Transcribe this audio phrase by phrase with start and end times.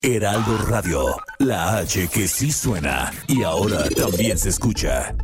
[0.00, 5.16] Heraldo Radio, la H que sí suena y ahora también se escucha.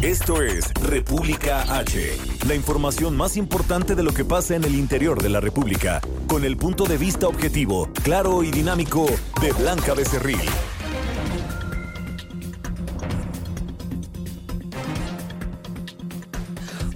[0.00, 2.16] Esto es República H,
[2.46, 6.44] la información más importante de lo que pasa en el interior de la República, con
[6.44, 9.06] el punto de vista objetivo, claro y dinámico
[9.40, 10.48] de Blanca Becerril.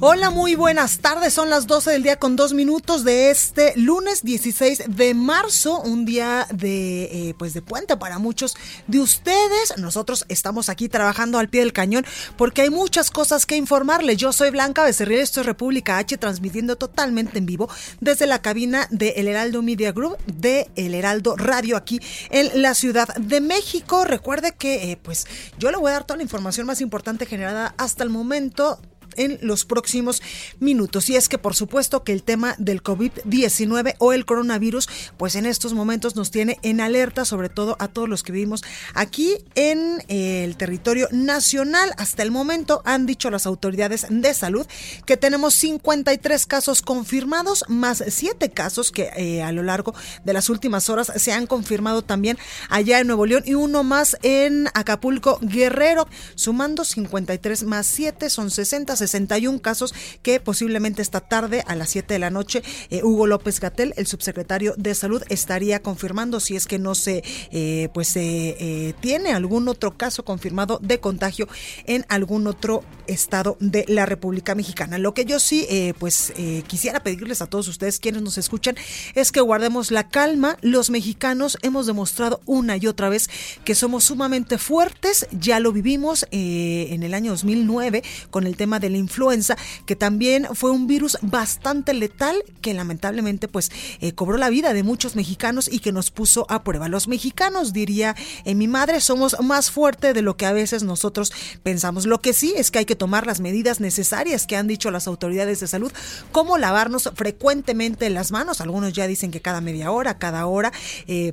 [0.05, 1.33] Hola, muy buenas tardes.
[1.33, 6.05] Son las 12 del día con dos minutos de este lunes 16 de marzo, un
[6.05, 8.57] día de eh, pues de puente para muchos
[8.88, 9.74] de ustedes.
[9.77, 12.04] Nosotros estamos aquí trabajando al pie del cañón
[12.37, 14.16] porque hay muchas cosas que informarle.
[14.16, 17.68] Yo soy Blanca Becerril, esto es República H, transmitiendo totalmente en vivo
[18.01, 22.74] desde la cabina de El Heraldo Media Group de El Heraldo Radio aquí en la
[22.74, 24.02] Ciudad de México.
[24.02, 25.29] Recuerde que eh, pues
[25.60, 28.80] yo le voy a dar toda la información más importante generada hasta el momento
[29.16, 30.23] en los próximos
[30.60, 31.09] minutos.
[31.09, 35.46] Y es que por supuesto que el tema del COVID-19 o el coronavirus, pues en
[35.46, 38.63] estos momentos nos tiene en alerta, sobre todo a todos los que vivimos
[38.95, 41.93] aquí en el territorio nacional.
[41.96, 44.66] Hasta el momento han dicho las autoridades de salud
[45.07, 50.49] que tenemos 53 casos confirmados, más 7 casos que eh, a lo largo de las
[50.49, 55.38] últimas horas se han confirmado también allá en Nuevo León y uno más en Acapulco
[55.43, 61.91] Guerrero, sumando 53 más 7 son 60 61 casos que posiblemente esta tarde a las
[61.91, 66.56] 7 de la noche eh, Hugo López Gatel, el subsecretario de Salud, estaría confirmando si
[66.56, 71.49] es que no se eh, pues se eh, tiene algún otro caso confirmado de contagio
[71.87, 74.99] en algún otro estado de la República Mexicana.
[74.99, 75.67] Lo que yo sí
[75.99, 76.33] pues
[76.67, 78.77] quisiera pedirles a todos ustedes quienes nos escuchan
[79.15, 80.57] es que guardemos la calma.
[80.61, 83.29] Los mexicanos hemos demostrado una y otra vez
[83.65, 85.27] que somos sumamente fuertes.
[85.33, 90.47] Ya lo vivimos en el año 2009 con el tema de la influenza, que también
[90.55, 93.71] fue un virus bastante letal que lamentablemente pues
[94.01, 96.89] eh, cobró la vida de muchos mexicanos y que nos puso a prueba.
[96.89, 98.15] Los mexicanos, diría
[98.45, 101.33] en mi madre, somos más fuertes de lo que a veces nosotros
[101.63, 102.07] pensamos.
[102.07, 105.07] Lo que sí es que hay que tomar las medidas necesarias que han dicho las
[105.07, 105.93] autoridades de salud,
[106.31, 108.61] como lavarnos frecuentemente las manos.
[108.61, 110.73] Algunos ya dicen que cada media hora, cada hora.
[111.07, 111.33] Eh,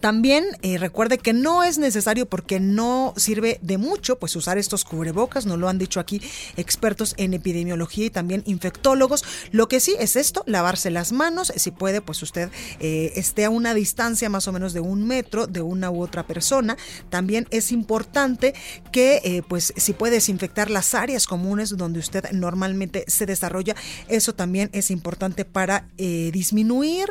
[0.00, 4.84] también eh, recuerde que no es necesario porque no sirve de mucho pues usar estos
[4.84, 6.22] cubrebocas, nos lo han dicho aquí
[6.56, 9.24] expertos en epidemiología y también infectólogos.
[9.50, 12.50] Lo que sí es esto, lavarse las manos, si puede pues usted
[12.80, 16.26] eh, esté a una distancia más o menos de un metro de una u otra
[16.26, 16.76] persona.
[17.10, 18.54] También es importante
[18.92, 23.74] que eh, pues si puede desinfectar las áreas comunes donde usted normalmente se desarrolla,
[24.08, 27.08] eso también es importante para disminuir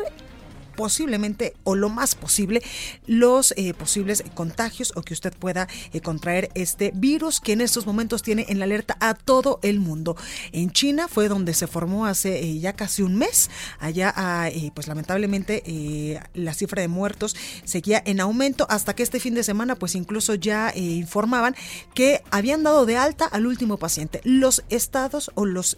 [0.78, 2.62] posiblemente o lo más posible
[3.08, 7.88] los eh, posibles contagios o que usted pueda eh, contraer este virus que en estos
[7.88, 10.16] momentos tiene en la alerta a todo el mundo.
[10.52, 13.50] En China fue donde se formó hace eh, ya casi un mes.
[13.80, 19.34] Allá, ah, pues lamentablemente la cifra de muertos seguía en aumento hasta que este fin
[19.34, 21.56] de semana pues incluso ya informaban
[21.96, 24.22] que habían dado de alta al último paciente.
[24.24, 25.76] Los estados o los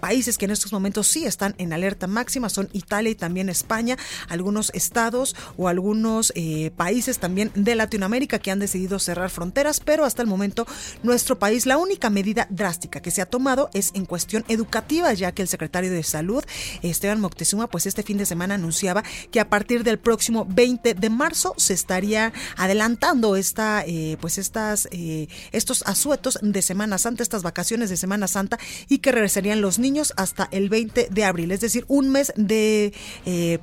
[0.00, 3.96] países que en estos momentos sí están en alerta máxima son Italia y también España
[4.28, 10.04] algunos estados o algunos eh, países también de Latinoamérica que han decidido cerrar fronteras, pero
[10.04, 10.66] hasta el momento
[11.02, 15.32] nuestro país la única medida drástica que se ha tomado es en cuestión educativa, ya
[15.32, 16.44] que el secretario de Salud,
[16.82, 21.10] Esteban Moctezuma, pues este fin de semana anunciaba que a partir del próximo 20 de
[21.10, 27.42] marzo se estaría adelantando esta, eh, pues estas, eh, estos asuetos de Semana Santa, estas
[27.42, 28.58] vacaciones de Semana Santa
[28.88, 32.92] y que regresarían los niños hasta el 20 de abril, es decir, un mes de,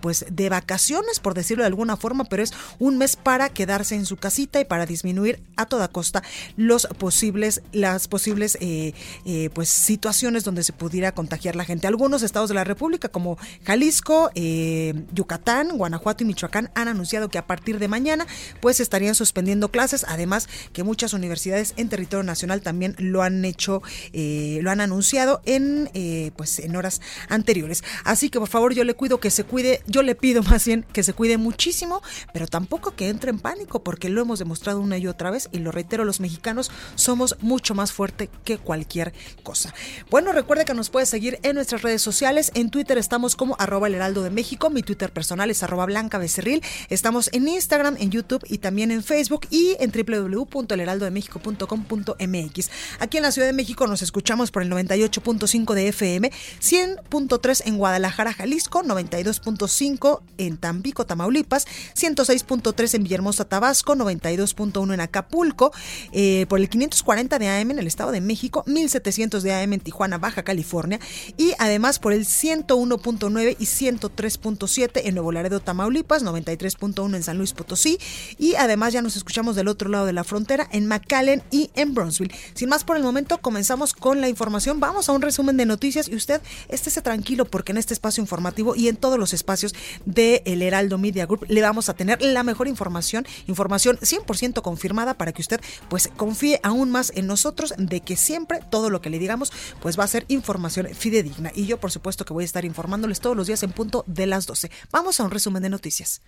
[0.02, 4.06] pues de vacaciones, por decirlo de alguna forma, pero es un mes para quedarse en
[4.06, 6.22] su casita y para disminuir a toda costa
[6.58, 8.94] los posibles, las posibles eh,
[9.26, 11.88] eh, pues situaciones donde se pudiera contagiar la gente.
[11.88, 17.40] Algunos estados de la República, como Jalisco, eh, Yucatán, Guanajuato y Michoacán, han anunciado que
[17.40, 18.28] a partir de mañana,
[18.62, 20.06] pues estarían suspendiendo clases.
[20.08, 23.82] Además, que muchas universidades en territorio nacional también lo han hecho,
[24.14, 25.90] lo han anunciado en,
[26.36, 27.84] pues en horas anteriores.
[28.04, 30.86] Así que por favor, yo le cuido que se cuide, yo le pido más bien
[30.94, 32.02] que se cuide muchísimo,
[32.34, 35.60] pero tampoco que entre en pánico, porque lo hemos demostrado una y otra vez, y
[35.60, 39.14] lo reitero, los mexicanos somos mucho más fuerte que cualquier
[39.44, 39.74] cosa.
[40.10, 42.52] Bueno, recuerde que nos puede seguir en nuestras redes sociales.
[42.56, 44.70] En Twitter estamos como arroba el heraldo de México.
[44.70, 46.62] Mi Twitter personal es arroba blanca becerril.
[46.90, 52.70] Estamos en Instagram, en YouTube y también en Facebook y en www.elheraldodemexico.com.mx.
[53.00, 56.32] Aquí en la Ciudad de México nos escuchamos por el 98.5 de FM,
[56.62, 65.72] 100.3 en Guadalajara, Jalisco, 92.5 en Tampico, Tamaulipas, 106.3 en Villahermosa, Tabasco, 92.1 en Acapulco,
[66.12, 69.80] eh, por el 540 de AM en el Estado de México, 1700 de AM en
[69.80, 71.00] Tijuana, Baja California
[71.38, 77.54] y además por el 101.9 y 103.7 en Nuevo Laredo, Tamaulipas, 93.1 en San Luis
[77.54, 77.98] Potosí
[78.38, 81.94] y además ya nos escuchamos del otro lado de la frontera en McAllen y en
[81.94, 82.34] Brownsville.
[82.54, 84.80] Sin más por el momento, comenzamos con la información.
[84.80, 88.76] Vamos a un resumen de noticias y usted estése tranquilo porque en este espacio informativo
[88.76, 89.76] y en todos los espacios
[90.18, 95.32] El Heraldo Media Group le vamos a tener la mejor información, información 100% confirmada para
[95.32, 99.20] que usted pues confíe aún más en nosotros de que siempre todo lo que le
[99.20, 99.52] digamos
[99.82, 101.52] pues va a ser información fidedigna.
[101.56, 104.28] Y yo por supuesto que voy a estar informándoles todos los días en punto de
[104.28, 104.70] las 12.
[104.92, 106.22] Vamos a un resumen de noticias.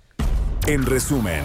[0.67, 1.43] En resumen.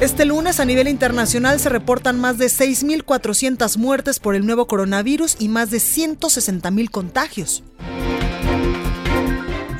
[0.00, 5.36] Este lunes a nivel internacional se reportan más de 6.400 muertes por el nuevo coronavirus
[5.38, 7.62] y más de 160.000 contagios.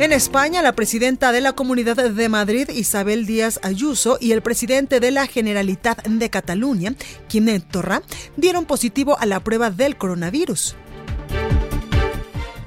[0.05, 5.01] En España, la presidenta de la Comunidad de Madrid, Isabel Díaz Ayuso, y el presidente
[5.01, 6.95] de la Generalitat de Cataluña,
[7.27, 8.03] Quim Torra,
[8.37, 10.77] dieron positivo a la prueba del coronavirus.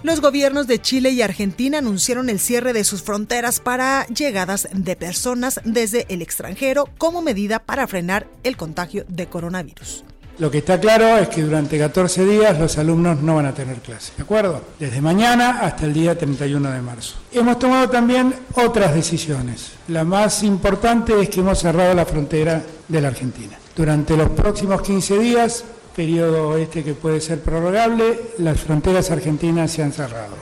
[0.02, 4.96] Los gobiernos de Chile y Argentina anunciaron el cierre de sus fronteras para llegadas de
[4.96, 10.07] personas desde el extranjero como medida para frenar el contagio de coronavirus.
[10.40, 13.78] Lo que está claro es que durante 14 días los alumnos no van a tener
[13.78, 14.62] clase, ¿de acuerdo?
[14.80, 17.16] Desde mañana hasta el día 31 de marzo.
[17.32, 19.72] Hemos tomado también otras decisiones.
[19.88, 23.58] La más importante es que hemos cerrado la frontera de la Argentina.
[23.76, 25.64] Durante los próximos 15 días
[25.98, 30.36] periodo este que puede ser prorrogable, las fronteras argentinas se han cerrado.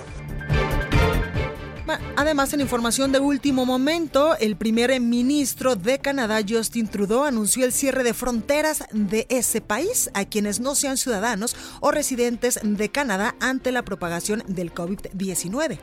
[2.16, 7.72] Además, en información de último momento, el primer ministro de Canadá, Justin Trudeau, anunció el
[7.72, 13.36] cierre de fronteras de ese país a quienes no sean ciudadanos o residentes de Canadá
[13.40, 15.80] ante la propagación del COVID-19.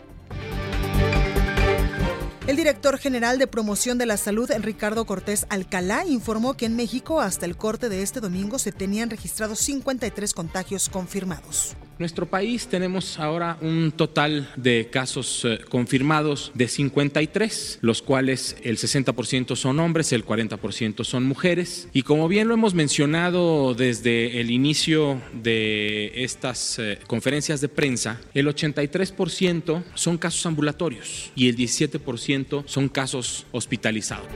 [2.48, 7.20] El director general de promoción de la salud, Ricardo Cortés Alcalá, informó que en México
[7.20, 13.19] hasta el corte de este domingo se tenían registrados 53 contagios confirmados nuestro país tenemos
[13.19, 20.12] ahora un total de casos eh, confirmados de 53, los cuales el 60% son hombres,
[20.12, 21.88] el 40% son mujeres.
[21.93, 28.20] Y como bien lo hemos mencionado desde el inicio de estas eh, conferencias de prensa,
[28.34, 34.26] el 83% son casos ambulatorios y el 17% son casos hospitalizados.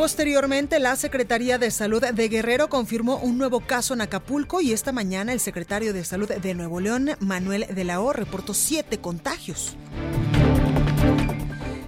[0.00, 4.92] Posteriormente, la Secretaría de Salud de Guerrero confirmó un nuevo caso en Acapulco y esta
[4.92, 9.76] mañana el secretario de Salud de Nuevo León, Manuel de la O, reportó siete contagios.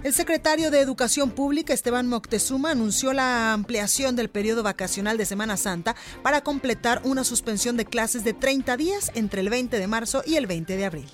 [0.03, 5.57] El secretario de Educación Pública, Esteban Moctezuma, anunció la ampliación del periodo vacacional de Semana
[5.57, 10.21] Santa para completar una suspensión de clases de 30 días entre el 20 de marzo
[10.23, 11.09] y el 20 de abril.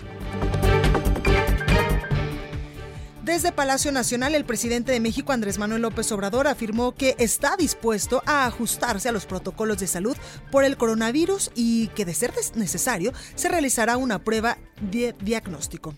[3.24, 8.24] Desde Palacio Nacional, el presidente de México, Andrés Manuel López Obrador, afirmó que está dispuesto
[8.26, 10.16] a ajustarse a los protocolos de salud
[10.52, 14.58] por el coronavirus y que, de ser necesario, se realizará una prueba
[14.90, 15.96] de diagnóstico.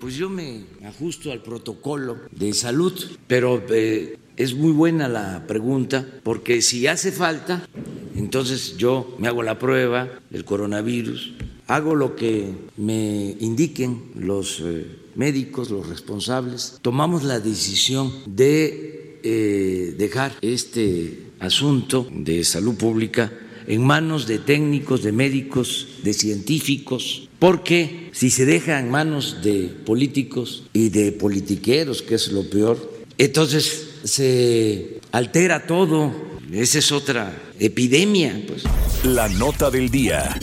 [0.00, 2.92] Pues yo me ajusto al protocolo de salud,
[3.28, 7.68] pero eh, es muy buena la pregunta porque si hace falta,
[8.16, 11.34] entonces yo me hago la prueba del coronavirus,
[11.68, 14.60] hago lo que me indiquen los...
[14.60, 23.32] Eh, médicos, los responsables, tomamos la decisión de eh, dejar este asunto de salud pública
[23.66, 29.70] en manos de técnicos, de médicos, de científicos, porque si se deja en manos de
[29.84, 36.12] políticos y de politiqueros, que es lo peor, entonces se altera todo.
[36.52, 38.44] Esa es otra epidemia.
[38.46, 38.64] Pues.
[39.04, 40.38] La nota del día.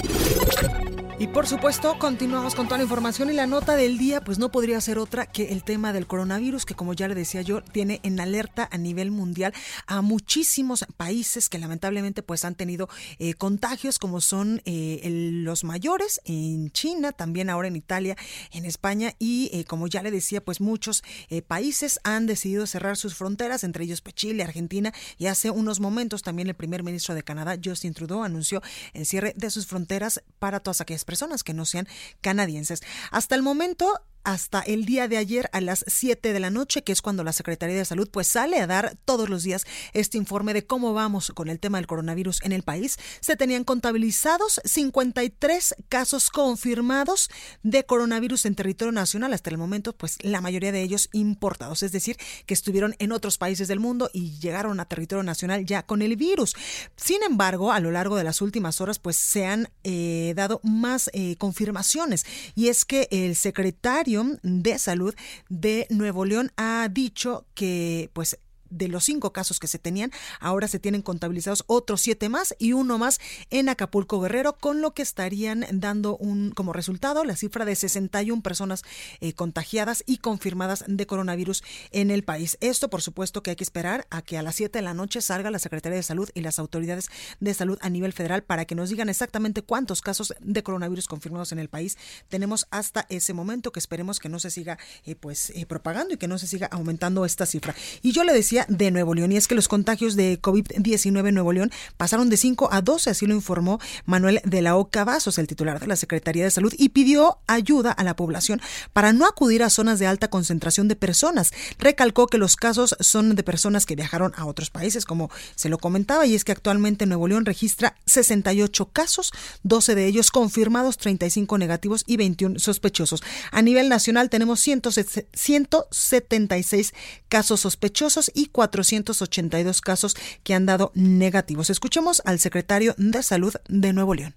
[1.21, 4.49] Y por supuesto, continuamos con toda la información y la nota del día, pues no
[4.49, 7.99] podría ser otra que el tema del coronavirus, que como ya le decía yo, tiene
[8.01, 9.53] en alerta a nivel mundial
[9.85, 14.99] a muchísimos países que lamentablemente pues han tenido eh, contagios, como son eh,
[15.43, 18.17] los mayores en China, también ahora en Italia,
[18.51, 21.03] en España y eh, como ya le decía, pues muchos
[21.45, 26.23] países han decidido cerrar sus fronteras, entre ellos pues, Chile, Argentina y hace unos momentos
[26.23, 28.63] también el primer ministro de Canadá, Justin Trudeau, anunció
[28.93, 31.10] el cierre de sus fronteras para todas aquellas personas
[31.43, 31.87] que no sean
[32.21, 32.81] canadienses.
[33.11, 36.91] Hasta el momento, hasta el día de ayer a las 7 de la noche, que
[36.91, 40.53] es cuando la Secretaría de Salud pues sale a dar todos los días este informe
[40.53, 45.75] de cómo vamos con el tema del coronavirus en el país, se tenían contabilizados 53
[45.89, 47.29] casos confirmados
[47.63, 51.91] de coronavirus en territorio nacional hasta el momento, pues la mayoría de ellos importados, es
[51.91, 56.01] decir, que estuvieron en otros países del mundo y llegaron a territorio nacional ya con
[56.01, 56.55] el virus.
[56.95, 61.09] Sin embargo, a lo largo de las últimas horas pues se han eh, dado más
[61.13, 62.25] eh, confirmaciones
[62.55, 64.10] y es que el secretario
[64.43, 65.15] de Salud
[65.49, 68.37] de Nuevo León ha dicho que pues
[68.71, 72.73] de los cinco casos que se tenían, ahora se tienen contabilizados otros siete más y
[72.73, 77.65] uno más en Acapulco Guerrero, con lo que estarían dando un como resultado la cifra
[77.65, 78.83] de 61 personas
[79.19, 82.57] eh, contagiadas y confirmadas de coronavirus en el país.
[82.61, 85.21] Esto, por supuesto, que hay que esperar a que a las 7 de la noche
[85.21, 87.09] salga la Secretaría de Salud y las autoridades
[87.39, 91.51] de salud a nivel federal para que nos digan exactamente cuántos casos de coronavirus confirmados
[91.51, 91.97] en el país
[92.29, 96.17] tenemos hasta ese momento, que esperemos que no se siga eh, pues eh, propagando y
[96.17, 97.75] que no se siga aumentando esta cifra.
[98.01, 99.31] Y yo le decía de Nuevo León.
[99.31, 103.09] Y es que los contagios de COVID-19 en Nuevo León pasaron de 5 a 12,
[103.09, 106.73] así lo informó Manuel de la Oca Vasos, el titular de la Secretaría de Salud,
[106.77, 108.61] y pidió ayuda a la población
[108.93, 111.51] para no acudir a zonas de alta concentración de personas.
[111.79, 115.77] Recalcó que los casos son de personas que viajaron a otros países, como se lo
[115.77, 119.31] comentaba, y es que actualmente Nuevo León registra 68 casos,
[119.63, 123.23] 12 de ellos confirmados, 35 negativos y 21 sospechosos.
[123.51, 126.93] A nivel nacional tenemos 176
[127.29, 131.69] casos sospechosos y 482 casos que han dado negativos.
[131.69, 134.33] Escuchemos al secretario de Salud de Nuevo León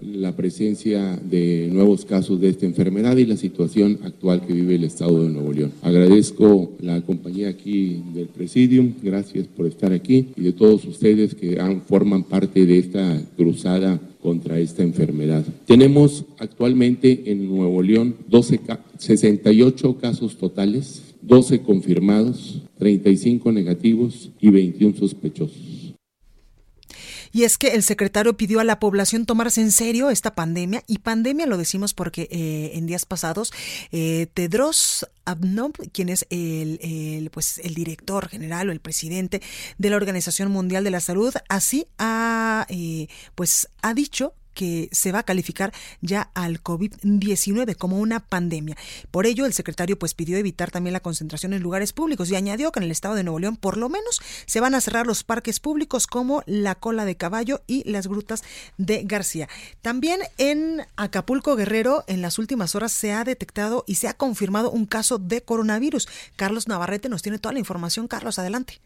[0.00, 4.84] la presencia de nuevos casos de esta enfermedad y la situación actual que vive el
[4.84, 5.72] Estado de Nuevo León.
[5.82, 11.60] Agradezco la compañía aquí del Presidium, gracias por estar aquí y de todos ustedes que
[11.60, 15.44] han, forman parte de esta cruzada contra esta enfermedad.
[15.66, 18.60] Tenemos actualmente en Nuevo León 12,
[18.98, 25.94] 68 casos totales, 12 confirmados, 35 negativos y 21 sospechosos.
[27.32, 30.98] Y es que el secretario pidió a la población tomarse en serio esta pandemia, y
[30.98, 33.52] pandemia lo decimos porque eh, en días pasados
[33.90, 39.42] eh, Tedros Adhanom, quien es el, pues, el director general o el presidente
[39.78, 45.12] de la Organización Mundial de la Salud, así ha, eh, pues, ha dicho que se
[45.12, 48.76] va a calificar ya al COVID-19 como una pandemia.
[49.10, 52.72] Por ello, el secretario pues pidió evitar también la concentración en lugares públicos y añadió
[52.72, 55.24] que en el estado de Nuevo León por lo menos se van a cerrar los
[55.24, 58.42] parques públicos como la cola de caballo y las grutas
[58.78, 59.48] de García.
[59.82, 64.70] También en Acapulco Guerrero en las últimas horas se ha detectado y se ha confirmado
[64.70, 66.08] un caso de coronavirus.
[66.36, 68.08] Carlos Navarrete nos tiene toda la información.
[68.08, 68.80] Carlos, adelante.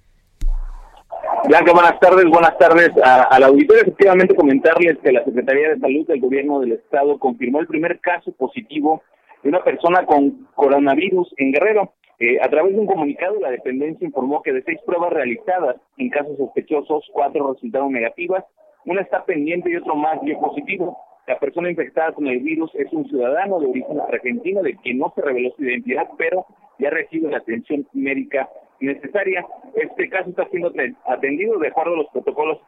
[1.44, 2.24] Blanca, buenas tardes.
[2.24, 3.82] Buenas tardes a, la auditoría.
[3.82, 8.32] Efectivamente, comentarles que la Secretaría de Salud del Gobierno del Estado confirmó el primer caso
[8.32, 9.02] positivo
[9.42, 11.92] de una persona con coronavirus en Guerrero.
[12.18, 16.10] Eh, a través de un comunicado, la dependencia informó que de seis pruebas realizadas en
[16.10, 18.44] casos sospechosos, cuatro resultaron negativas,
[18.84, 20.98] una está pendiente y otro más dio positivo.
[21.28, 25.12] La persona infectada con el virus es un ciudadano de origen argentino de quien no
[25.14, 26.46] se reveló su identidad, pero
[26.78, 28.48] ya recibe la atención médica
[28.80, 29.44] necesaria.
[29.74, 30.72] Este caso está siendo
[31.06, 32.58] atendido de acuerdo a los protocolos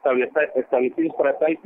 [0.54, 1.58] establecidos para tal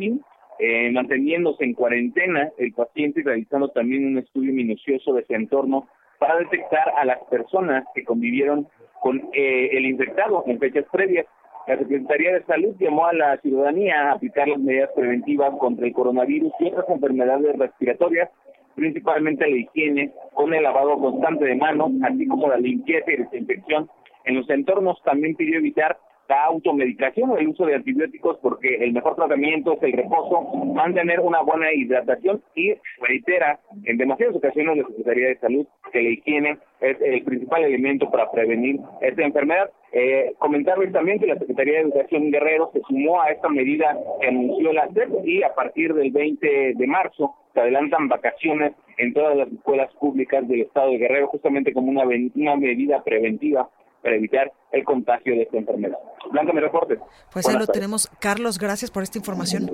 [0.58, 5.88] eh, manteniéndose en cuarentena el paciente y realizando también un estudio minucioso de su entorno
[6.18, 8.68] para detectar a las personas que convivieron
[9.02, 11.26] con eh, el infectado en fechas previas.
[11.66, 15.92] La Secretaría de Salud llamó a la ciudadanía a aplicar las medidas preventivas contra el
[15.92, 18.30] coronavirus y otras enfermedades respiratorias,
[18.76, 23.88] principalmente la higiene, con el lavado constante de manos, así como la limpieza y desinfección
[24.24, 28.92] en los entornos también pidió evitar la automedicación o el uso de antibióticos porque el
[28.92, 30.42] mejor tratamiento es el reposo,
[30.74, 36.08] mantener una buena hidratación y reitera en demasiadas ocasiones la Secretaría de Salud que la
[36.08, 39.70] higiene es el principal elemento para prevenir esta enfermedad.
[39.92, 44.26] Eh, comentarles también que la Secretaría de Educación Guerrero se sumó a esta medida que
[44.26, 49.36] anunció la SEP y a partir del 20 de marzo se adelantan vacaciones en todas
[49.36, 53.68] las escuelas públicas del estado de Guerrero justamente como una, una medida preventiva
[54.04, 55.98] para evitar el contagio de esta enfermedad.
[56.30, 56.98] Blanca, mi reporte.
[57.32, 58.08] Pues ahí lo tenemos.
[58.20, 59.70] Carlos, gracias por esta información.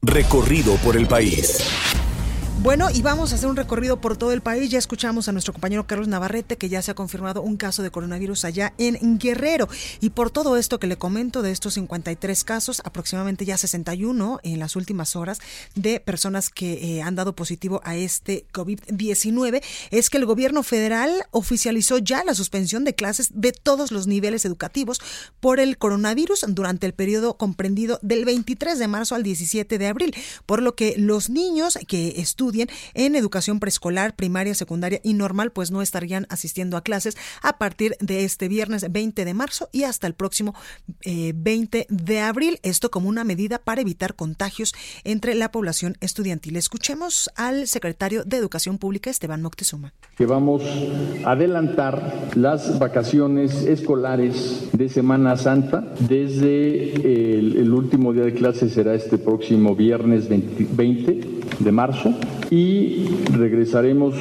[0.00, 1.99] Recorrido por el país.
[2.62, 4.68] Bueno, y vamos a hacer un recorrido por todo el país.
[4.68, 7.90] Ya escuchamos a nuestro compañero Carlos Navarrete que ya se ha confirmado un caso de
[7.90, 9.66] coronavirus allá en Guerrero.
[10.02, 14.58] Y por todo esto que le comento de estos 53 casos, aproximadamente ya 61 en
[14.58, 15.40] las últimas horas
[15.74, 21.10] de personas que eh, han dado positivo a este COVID-19, es que el gobierno federal
[21.30, 25.00] oficializó ya la suspensión de clases de todos los niveles educativos
[25.40, 30.14] por el coronavirus durante el periodo comprendido del 23 de marzo al 17 de abril,
[30.44, 32.49] por lo que los niños que estudian
[32.94, 37.96] en educación preescolar, primaria, secundaria y normal, pues no estarían asistiendo a clases a partir
[38.00, 40.54] de este viernes 20 de marzo y hasta el próximo
[41.04, 42.58] 20 eh, de abril.
[42.62, 46.56] Esto como una medida para evitar contagios entre la población estudiantil.
[46.56, 49.92] Escuchemos al secretario de Educación Pública, Esteban Moctezuma.
[50.16, 50.62] Que vamos
[51.24, 56.94] a adelantar las vacaciones escolares de Semana Santa desde
[57.58, 61.20] el, último día de clases será este próximo viernes 20
[61.58, 62.14] de marzo
[62.50, 63.06] y
[63.36, 64.14] regresaremos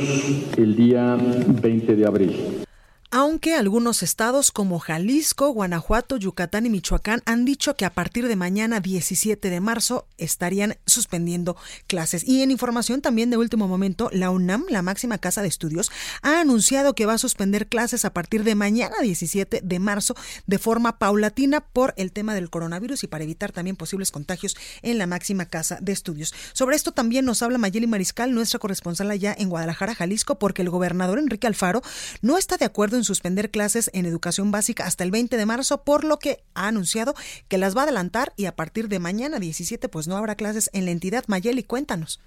[0.58, 1.18] el día
[1.62, 2.36] 20 de abril
[3.12, 8.36] aunque algunos estados como Jalisco, Guanajuato, Yucatán y Michoacán han dicho que a partir de
[8.36, 12.24] mañana 17 de marzo estarían suspendiendo clases.
[12.28, 16.40] Y en información también de último momento, la UNAM, la máxima casa de estudios, ha
[16.40, 21.00] anunciado que va a suspender clases a partir de mañana 17 de marzo de forma
[21.00, 25.46] paulatina por el tema del coronavirus y para evitar también posibles contagios en la máxima
[25.46, 26.36] casa de estudios.
[26.54, 30.70] Sobre esto también nos habla Mayeli Mariscal, nuestra corresponsal allá en Guadalajara, Jalisco, porque el
[30.70, 31.82] gobernador Enrique Alfaro
[32.22, 35.84] no está de acuerdo en suspender clases en educación básica hasta el 20 de marzo,
[35.84, 37.14] por lo que ha anunciado
[37.50, 40.70] que las va a adelantar y a partir de mañana 17 pues no habrá clases
[40.74, 41.24] en la entidad.
[41.28, 42.22] Mayeli, cuéntanos.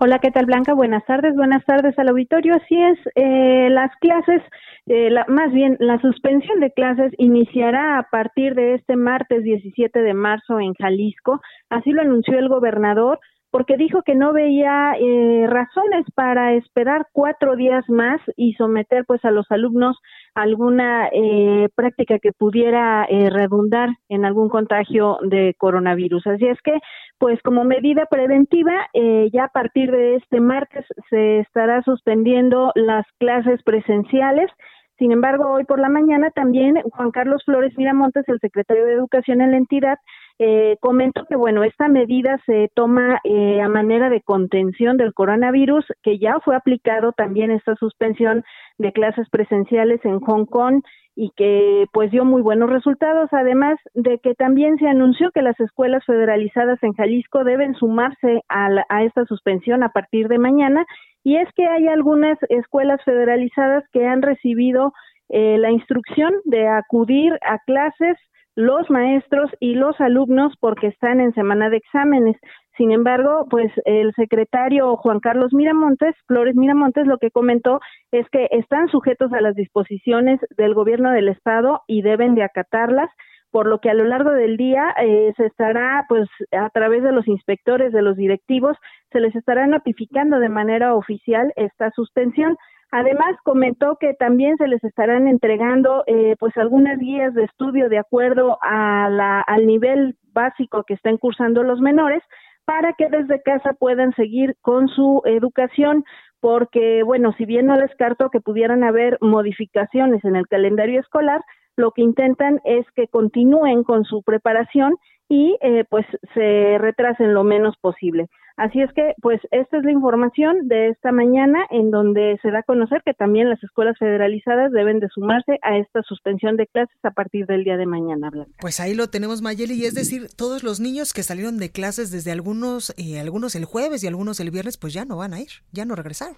[0.00, 0.74] Hola, ¿qué tal Blanca?
[0.74, 2.56] Buenas tardes, buenas tardes al auditorio.
[2.56, 4.42] Así es, eh, las clases,
[4.86, 10.14] eh, más bien la suspensión de clases iniciará a partir de este martes 17 de
[10.14, 11.40] marzo en Jalisco.
[11.70, 13.20] Así lo anunció el gobernador
[13.54, 19.24] porque dijo que no veía eh, razones para esperar cuatro días más y someter pues
[19.24, 19.96] a los alumnos
[20.34, 26.26] alguna eh, práctica que pudiera eh, redundar en algún contagio de coronavirus.
[26.26, 26.80] Así es que
[27.18, 28.88] pues como medida preventiva
[29.32, 34.50] ya a partir de este martes se estará suspendiendo las clases presenciales
[34.98, 39.40] sin embargo, hoy por la mañana también Juan Carlos Flores Miramontes, el secretario de Educación
[39.40, 39.98] en la entidad,
[40.38, 45.84] eh, comentó que, bueno, esta medida se toma eh, a manera de contención del coronavirus,
[46.02, 48.42] que ya fue aplicado también esta suspensión
[48.78, 50.82] de clases presenciales en Hong Kong
[51.16, 55.58] y que pues dio muy buenos resultados, además de que también se anunció que las
[55.60, 60.84] escuelas federalizadas en Jalisco deben sumarse a, a esta suspensión a partir de mañana.
[61.22, 64.92] Y es que hay algunas escuelas federalizadas que han recibido
[65.28, 68.16] eh, la instrucción de acudir a clases
[68.56, 72.36] los maestros y los alumnos porque están en semana de exámenes.
[72.76, 78.48] Sin embargo, pues el secretario Juan Carlos Miramontes, Flores Miramontes, lo que comentó es que
[78.50, 83.10] están sujetos a las disposiciones del gobierno del estado y deben de acatarlas
[83.54, 87.12] por lo que a lo largo del día eh, se estará, pues, a través de
[87.12, 88.76] los inspectores, de los directivos,
[89.12, 92.56] se les estará notificando de manera oficial esta suspensión.
[92.90, 97.98] Además, comentó que también se les estarán entregando, eh, pues, algunas guías de estudio de
[97.98, 102.22] acuerdo a la, al nivel básico que están cursando los menores
[102.64, 106.04] para que desde casa puedan seguir con su educación
[106.40, 111.40] porque, bueno, si bien no descarto que pudieran haber modificaciones en el calendario escolar,
[111.74, 114.94] lo que intentan es que continúen con su preparación
[115.28, 118.26] y eh, pues se retrasen lo menos posible.
[118.56, 122.60] Así es que, pues, esta es la información de esta mañana en donde se da
[122.60, 126.96] a conocer que también las escuelas federalizadas deben de sumarse a esta suspensión de clases
[127.02, 128.52] a partir del día de mañana, Blanca.
[128.60, 132.12] Pues ahí lo tenemos, Mayeli, y es decir, todos los niños que salieron de clases
[132.12, 135.40] desde algunos, eh, algunos el jueves y algunos el viernes, pues ya no van a
[135.40, 136.36] ir, ya no regresaron.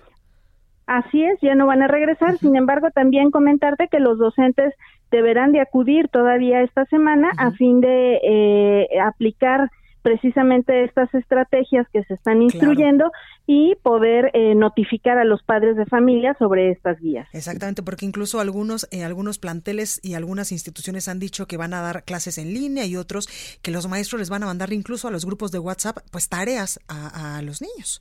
[0.86, 2.38] Así es, ya no van a regresar.
[2.38, 4.72] Sin embargo, también comentarte que los docentes
[5.10, 9.70] deberán de acudir todavía esta semana a fin de eh, aplicar
[10.06, 13.10] precisamente estas estrategias que se están instruyendo
[13.44, 17.26] y poder eh, notificar a los padres de familia sobre estas guías.
[17.32, 21.80] Exactamente, porque incluso algunos eh, algunos planteles y algunas instituciones han dicho que van a
[21.80, 23.26] dar clases en línea y otros
[23.62, 26.78] que los maestros les van a mandar incluso a los grupos de WhatsApp pues tareas
[26.86, 28.00] a los niños.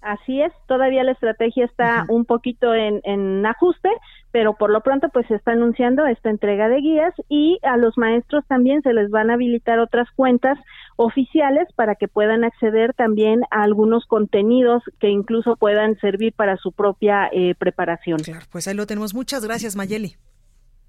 [0.00, 3.88] Así es, todavía la estrategia está un poquito en, en, ajuste,
[4.30, 7.98] pero por lo pronto pues se está anunciando esta entrega de guías y a los
[7.98, 10.56] maestros también se les van a habilitar otras cuentas
[10.96, 16.70] oficiales para que puedan acceder también a algunos contenidos que incluso puedan servir para su
[16.70, 18.18] propia eh, preparación.
[18.18, 19.14] Claro, pues ahí lo tenemos.
[19.14, 20.14] Muchas gracias, Mayeli.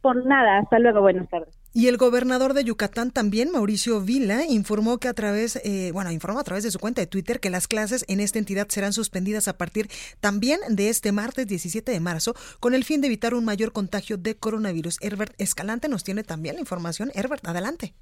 [0.02, 1.59] Por nada, hasta luego, buenas tardes.
[1.72, 6.40] Y el gobernador de Yucatán también, Mauricio Vila, informó que a través, eh, bueno, informó
[6.40, 9.48] a través de su cuenta de Twitter que las clases en esta entidad serán suspendidas
[9.48, 9.88] a partir
[10.20, 14.18] también de este martes 17 de marzo con el fin de evitar un mayor contagio
[14.18, 14.98] de coronavirus.
[15.02, 17.12] Herbert Escalante nos tiene también la información.
[17.14, 17.94] Herbert, adelante.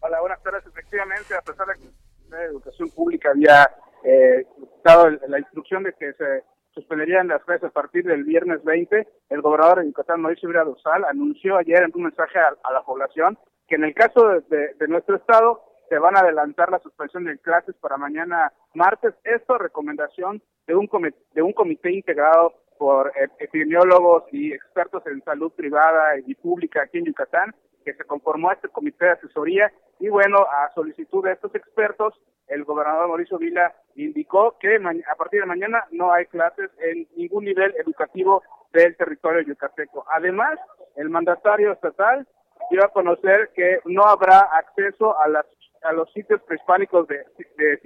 [0.00, 0.66] Hola, buenas tardes.
[0.66, 1.90] Efectivamente, a pesar de que
[2.28, 3.70] la educación pública había
[4.04, 4.46] eh,
[4.84, 6.44] dado la instrucción de que se
[6.78, 9.06] suspenderían las clases a partir del viernes 20.
[9.30, 13.36] El gobernador de Yucatán, Mauricio Vira Dosal, anunció ayer en un mensaje a, la población
[13.66, 17.74] que en el caso de, nuestro estado se van a adelantar la suspensión de clases
[17.80, 19.14] para mañana martes.
[19.24, 25.52] Esto recomendación de un, comité, de un comité integrado por epidemiólogos y expertos en salud
[25.52, 27.54] privada y pública aquí en Yucatán,
[27.88, 32.14] que se conformó a este comité de asesoría y bueno, a solicitud de estos expertos,
[32.46, 37.44] el gobernador Mauricio Vila indicó que a partir de mañana no hay clases en ningún
[37.44, 40.04] nivel educativo del territorio yucateco.
[40.12, 40.58] Además,
[40.96, 42.26] el mandatario estatal
[42.70, 45.46] dio a conocer que no habrá acceso a, las,
[45.82, 47.24] a los sitios prehispánicos de,
[47.56, 47.80] de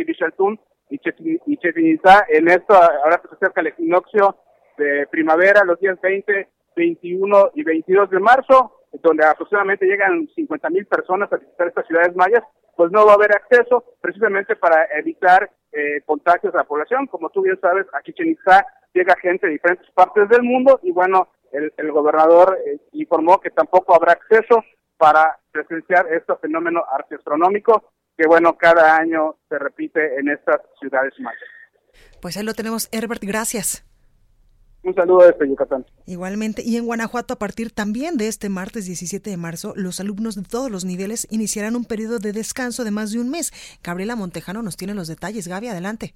[0.90, 4.36] y Chetinizá en esto, ahora que se acerca el equinoccio
[4.76, 10.86] de primavera, los días 20, 21 y 22 de marzo, donde aproximadamente llegan 50 mil
[10.86, 12.42] personas a visitar estas ciudades mayas,
[12.76, 17.06] pues no va a haber acceso precisamente para evitar eh, contagios a la población.
[17.06, 18.36] Como tú bien sabes, aquí en
[18.94, 23.94] llega gente de diferentes partes del mundo y bueno, el, gobernador eh, informó que tampoco
[23.94, 24.64] habrá acceso
[24.96, 31.40] para presenciar este fenómeno arqueastronómico que bueno, cada año se repite en estas ciudades mayas.
[32.20, 33.84] Pues ahí lo tenemos, Herbert, gracias.
[34.84, 35.86] Un saludo desde Yucatán.
[36.06, 40.34] Igualmente, y en Guanajuato a partir también de este martes 17 de marzo, los alumnos
[40.34, 43.52] de todos los niveles iniciarán un periodo de descanso de más de un mes.
[43.82, 45.46] Gabriela Montejano nos tiene los detalles.
[45.46, 46.14] Gaby, adelante.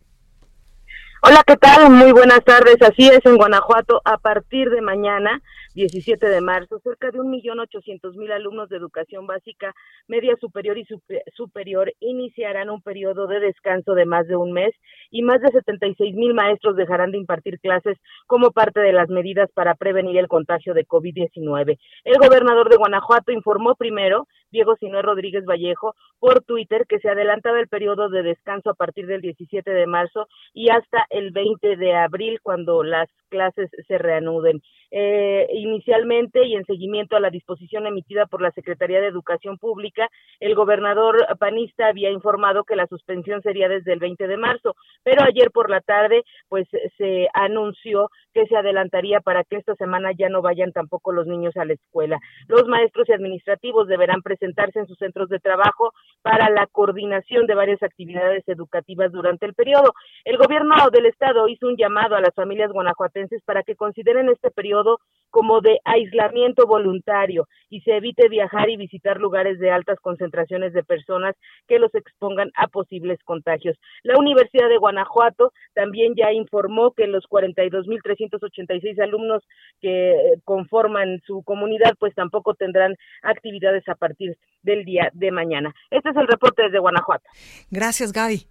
[1.28, 1.90] Hola, ¿qué tal?
[1.90, 2.76] Muy buenas tardes.
[2.82, 5.42] Así es, en Guanajuato, a partir de mañana
[5.74, 9.74] 17 de marzo, cerca de 1.800.000 alumnos de educación básica,
[10.06, 10.86] media superior y
[11.34, 14.72] superior iniciarán un periodo de descanso de más de un mes
[15.10, 19.74] y más de 76.000 maestros dejarán de impartir clases como parte de las medidas para
[19.74, 21.76] prevenir el contagio de COVID-19.
[22.04, 27.61] El gobernador de Guanajuato informó primero, Diego Sinué Rodríguez Vallejo, por Twitter que se adelantaba
[27.61, 31.94] el periodo de descanso a partir del 17 de marzo y hasta el 20 de
[31.94, 34.61] abril cuando las clases se reanuden.
[34.90, 40.09] Eh, inicialmente y en seguimiento a la disposición emitida por la Secretaría de Educación Pública,
[40.40, 45.22] el gobernador panista había informado que la suspensión sería desde el 20 de marzo, pero
[45.24, 50.29] ayer por la tarde pues se anunció que se adelantaría para que esta semana ya
[50.29, 52.18] no vayan tampoco los niños a la escuela.
[52.48, 55.92] Los maestros y administrativos deberán presentarse en sus centros de trabajo
[56.26, 59.94] para la coordinación de varias actividades educativas durante el periodo.
[60.24, 64.50] El gobierno del estado hizo un llamado a las familias guanajuatenses para que consideren este
[64.50, 64.98] periodo
[65.30, 70.82] como de aislamiento voluntario y se evite viajar y visitar lugares de altas concentraciones de
[70.82, 71.36] personas
[71.68, 73.76] que los expongan a posibles contagios.
[74.02, 79.44] La Universidad de Guanajuato también ya informó que los 42.386 alumnos
[79.80, 84.36] que conforman su comunidad pues tampoco tendrán actividades a partir
[84.66, 85.74] del día de mañana.
[85.90, 87.24] Este es el reporte desde Guanajuato.
[87.70, 88.46] Gracias, Gaby.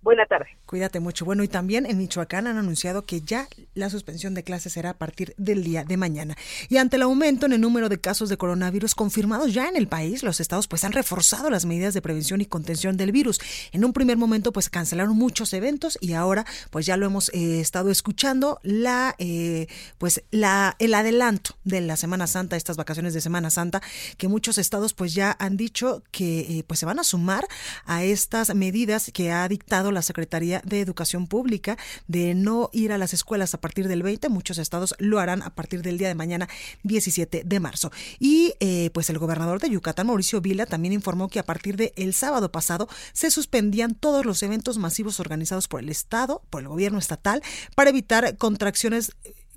[0.00, 0.56] Buena tarde.
[0.70, 1.24] Cuídate mucho.
[1.24, 4.98] Bueno, y también en Michoacán han anunciado que ya la suspensión de clases será a
[4.98, 6.36] partir del día de mañana.
[6.68, 9.88] Y ante el aumento en el número de casos de coronavirus confirmados ya en el
[9.88, 13.40] país, los estados pues han reforzado las medidas de prevención y contención del virus.
[13.72, 17.58] En un primer momento pues cancelaron muchos eventos y ahora pues ya lo hemos eh,
[17.58, 19.66] estado escuchando la eh,
[19.98, 23.82] pues la el adelanto de la Semana Santa, estas vacaciones de Semana Santa,
[24.18, 27.48] que muchos estados pues ya han dicho que eh, pues se van a sumar
[27.86, 31.76] a estas medidas que ha dictado la Secretaría de Educación Pública
[32.08, 34.28] de no ir a las escuelas a partir del 20.
[34.28, 36.48] Muchos estados lo harán a partir del día de mañana,
[36.82, 37.90] 17 de marzo.
[38.18, 41.92] Y eh, pues el gobernador de Yucatán, Mauricio Vila, también informó que a partir del
[41.96, 46.68] el sábado pasado se suspendían todos los eventos masivos organizados por el Estado, por el
[46.68, 47.42] gobierno estatal,
[47.74, 49.12] para evitar contracciones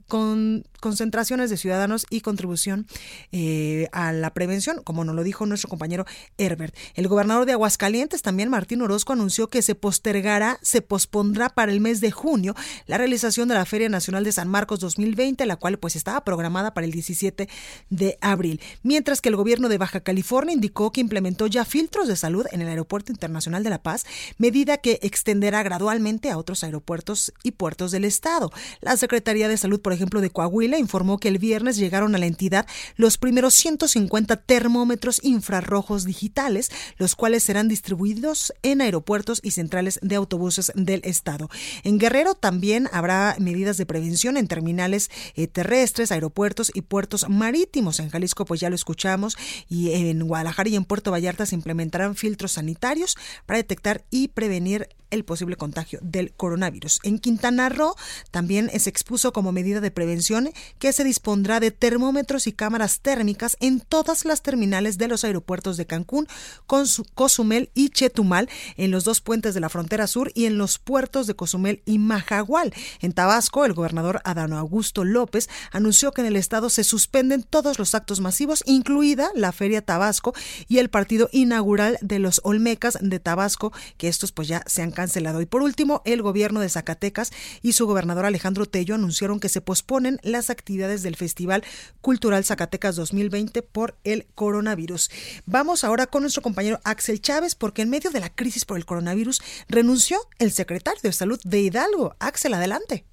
[0.07, 2.87] con concentraciones de ciudadanos y contribución
[3.31, 6.05] eh, a la prevención, como nos lo dijo nuestro compañero
[6.37, 6.75] Herbert.
[6.95, 11.79] El gobernador de Aguascalientes, también Martín Orozco, anunció que se postergará, se pospondrá para el
[11.79, 12.53] mes de junio
[12.85, 16.73] la realización de la Feria Nacional de San Marcos 2020, la cual pues estaba programada
[16.73, 17.47] para el 17
[17.89, 18.59] de abril.
[18.81, 22.61] Mientras que el gobierno de Baja California indicó que implementó ya filtros de salud en
[22.61, 24.05] el Aeropuerto Internacional de La Paz,
[24.37, 28.51] medida que extenderá gradualmente a otros aeropuertos y puertos del estado.
[28.81, 32.25] La Secretaría de Salud, por ejemplo, de Coahuila informó que el viernes llegaron a la
[32.25, 39.99] entidad los primeros 150 termómetros infrarrojos digitales, los cuales serán distribuidos en aeropuertos y centrales
[40.01, 41.49] de autobuses del estado.
[41.83, 47.99] En Guerrero también habrá medidas de prevención en terminales eh, terrestres, aeropuertos y puertos marítimos.
[47.99, 49.37] En Jalisco, pues ya lo escuchamos,
[49.69, 54.89] y en Guadalajara y en Puerto Vallarta se implementarán filtros sanitarios para detectar y prevenir
[55.13, 56.99] el posible contagio del coronavirus.
[57.03, 57.95] En Quintana Roo
[58.31, 63.57] también se expuso como medida de prevención que se dispondrá de termómetros y cámaras térmicas
[63.59, 66.27] en todas las terminales de los aeropuertos de Cancún,
[66.65, 71.27] Cozumel y Chetumal, en los dos puentes de la frontera sur y en los puertos
[71.27, 72.73] de Cozumel y Majagual.
[72.99, 77.79] En Tabasco, el gobernador Adano Augusto López anunció que en el estado se suspenden todos
[77.79, 80.33] los actos masivos, incluida la Feria Tabasco
[80.67, 84.91] y el partido inaugural de los Olmecas de Tabasco, que estos pues ya se han
[84.91, 85.02] cancelado.
[85.41, 89.61] Y por último, el gobierno de Zacatecas y su gobernador Alejandro Tello anunciaron que se
[89.61, 91.63] posponen las actividades del Festival
[92.01, 95.09] Cultural Zacatecas 2020 por el coronavirus.
[95.45, 98.85] Vamos ahora con nuestro compañero Axel Chávez, porque en medio de la crisis por el
[98.85, 102.15] coronavirus renunció el secretario de Salud de Hidalgo.
[102.19, 103.05] Axel, adelante.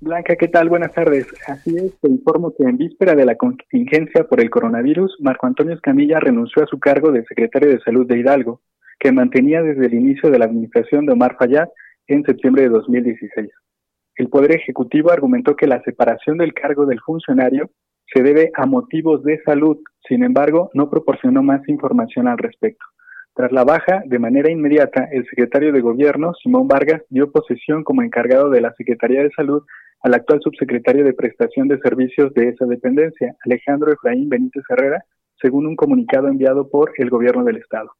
[0.00, 0.68] Blanca, ¿qué tal?
[0.68, 1.26] Buenas tardes.
[1.46, 5.74] Así es, te informo que en víspera de la contingencia por el coronavirus, Marco Antonio
[5.74, 8.60] Escamilla renunció a su cargo de secretario de Salud de Hidalgo
[8.98, 11.68] que mantenía desde el inicio de la administración de Omar Fayad
[12.06, 13.50] en septiembre de 2016.
[14.16, 17.70] El Poder Ejecutivo argumentó que la separación del cargo del funcionario
[18.12, 19.78] se debe a motivos de salud,
[20.08, 22.84] sin embargo, no proporcionó más información al respecto.
[23.34, 28.02] Tras la baja, de manera inmediata, el secretario de Gobierno, Simón Vargas, dio posesión como
[28.02, 29.62] encargado de la Secretaría de Salud
[30.00, 35.04] al actual subsecretario de Prestación de Servicios de esa dependencia, Alejandro Efraín Benítez Herrera,
[35.42, 37.90] según un comunicado enviado por el Gobierno del Estado.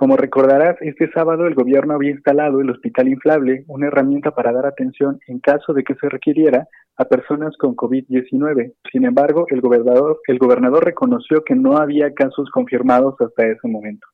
[0.00, 4.64] Como recordarás, este sábado el gobierno había instalado el hospital inflable, una herramienta para dar
[4.64, 8.72] atención en caso de que se requiriera a personas con COVID-19.
[8.90, 10.16] Sin embargo, el gobernador,
[10.82, 14.06] reconoció que no había casos confirmados hasta ese momento.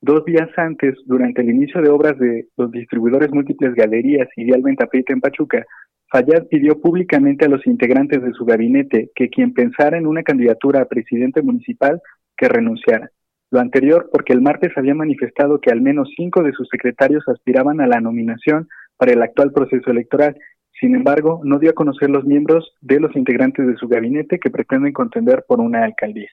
[0.00, 4.62] Dos días antes, durante el inicio de obras de los distribuidores múltiples Galerías y Vial
[4.64, 5.66] en Pachuca,
[6.10, 10.80] Fayad pidió públicamente a los integrantes de su gabinete que quien pensara en una candidatura
[10.80, 12.00] a presidente municipal
[12.38, 13.10] que renunciara.
[13.50, 17.80] Lo anterior porque el martes había manifestado que al menos cinco de sus secretarios aspiraban
[17.80, 20.36] a la nominación para el actual proceso electoral.
[20.78, 24.50] Sin embargo, no dio a conocer los miembros de los integrantes de su gabinete que
[24.50, 26.30] pretenden contender por una alcaldía.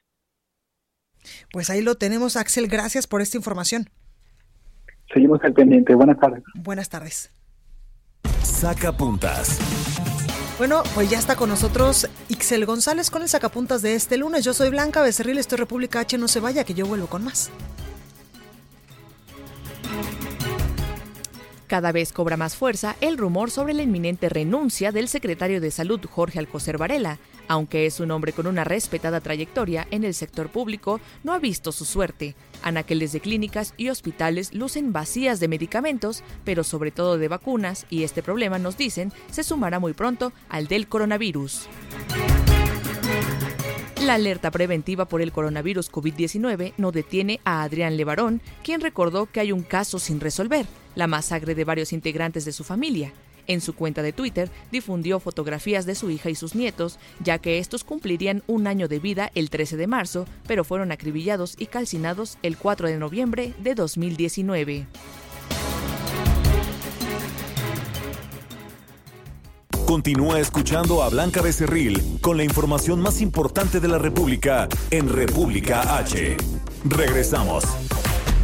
[1.51, 2.67] Pues ahí lo tenemos, Axel.
[2.67, 3.87] Gracias por esta información.
[5.13, 5.95] Seguimos al pendiente.
[5.95, 6.43] Buenas tardes.
[6.55, 7.31] Buenas tardes.
[8.43, 10.06] Saca puntas.
[10.57, 14.43] Bueno, pues ya está con nosotros Ixel González con el sacapuntas de este lunes.
[14.43, 17.51] Yo soy Blanca Becerril, estoy República H, no se vaya, que yo vuelvo con más.
[21.67, 25.99] Cada vez cobra más fuerza el rumor sobre la inminente renuncia del secretario de Salud
[26.09, 31.01] Jorge Alcocer Varela, aunque es un hombre con una respetada trayectoria en el sector público,
[31.25, 32.35] no ha visto su suerte.
[32.63, 38.03] Anaqueles de clínicas y hospitales lucen vacías de medicamentos, pero sobre todo de vacunas, y
[38.03, 41.67] este problema, nos dicen, se sumará muy pronto al del coronavirus.
[44.05, 49.41] La alerta preventiva por el coronavirus COVID-19 no detiene a Adrián Levarón, quien recordó que
[49.41, 50.65] hay un caso sin resolver,
[50.97, 53.13] la masacre de varios integrantes de su familia.
[53.45, 57.59] En su cuenta de Twitter difundió fotografías de su hija y sus nietos, ya que
[57.59, 62.37] estos cumplirían un año de vida el 13 de marzo, pero fueron acribillados y calcinados
[62.43, 64.87] el 4 de noviembre de 2019.
[69.85, 75.97] Continúa escuchando a Blanca Becerril con la información más importante de la República en República
[75.97, 76.35] H.
[76.83, 77.63] Regresamos.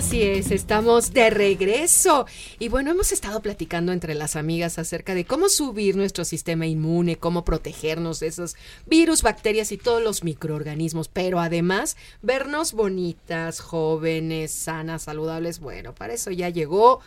[0.00, 2.24] Así es, estamos de regreso.
[2.58, 7.16] Y bueno, hemos estado platicando entre las amigas acerca de cómo subir nuestro sistema inmune,
[7.16, 14.52] cómo protegernos de esos virus, bacterias y todos los microorganismos, pero además vernos bonitas, jóvenes,
[14.52, 15.60] sanas, saludables.
[15.60, 17.00] Bueno, para eso ya llegó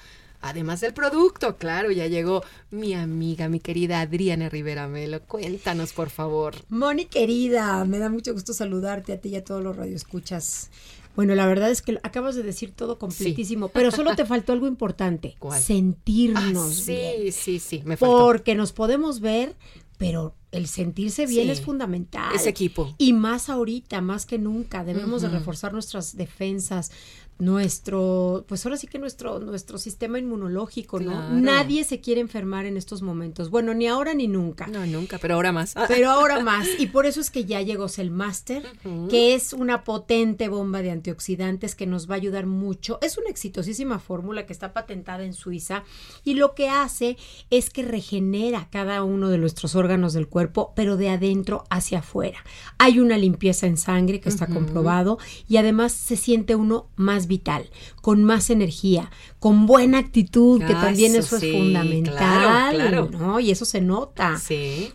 [0.46, 5.22] Además del producto, claro, ya llegó mi amiga, mi querida Adriana Rivera Melo.
[5.22, 6.56] Cuéntanos, por favor.
[6.68, 10.70] Moni querida, me da mucho gusto saludarte a ti y a todos los radioescuchas.
[11.16, 14.68] Bueno, la verdad es que acabas de decir todo completísimo, pero solo te faltó algo
[14.68, 15.36] importante.
[15.60, 16.80] Sentirnos.
[16.80, 18.18] Ah, sí, sí, sí, me faltó.
[18.18, 19.56] Porque nos podemos ver,
[19.98, 22.34] pero el sentirse bien es fundamental.
[22.36, 22.94] Ese equipo.
[22.98, 26.92] Y más ahorita, más que nunca, debemos de reforzar nuestras defensas,
[27.40, 31.30] nuestro, pues ahora sí que nuestro, nuestro sistema inmunológico, ¿no?
[31.32, 33.50] Nadie se quiere enfermar en estos momentos.
[33.50, 34.68] Bueno, ni ahora ni nunca.
[34.68, 35.74] No, nunca, pero ahora más.
[35.88, 36.68] Pero ahora más.
[36.80, 38.64] Y por eso es que ya llegó Cellmaster,
[39.10, 43.00] que es una potente bomba de antioxidantes que nos va a ayudar mucho.
[43.02, 45.84] Es una exitosísima fórmula que está patentada en Suiza
[46.24, 47.18] y lo que hace
[47.50, 52.40] es que regenera cada uno de nuestros órganos del cuerpo, pero de adentro hacia afuera.
[52.78, 55.18] Hay una limpieza en sangre que está comprobado
[55.48, 57.70] y además se siente uno más vital,
[58.02, 63.40] con más energía, con buena actitud, que también eso, es fundamental, ¿no?
[63.40, 64.40] Y eso se nota.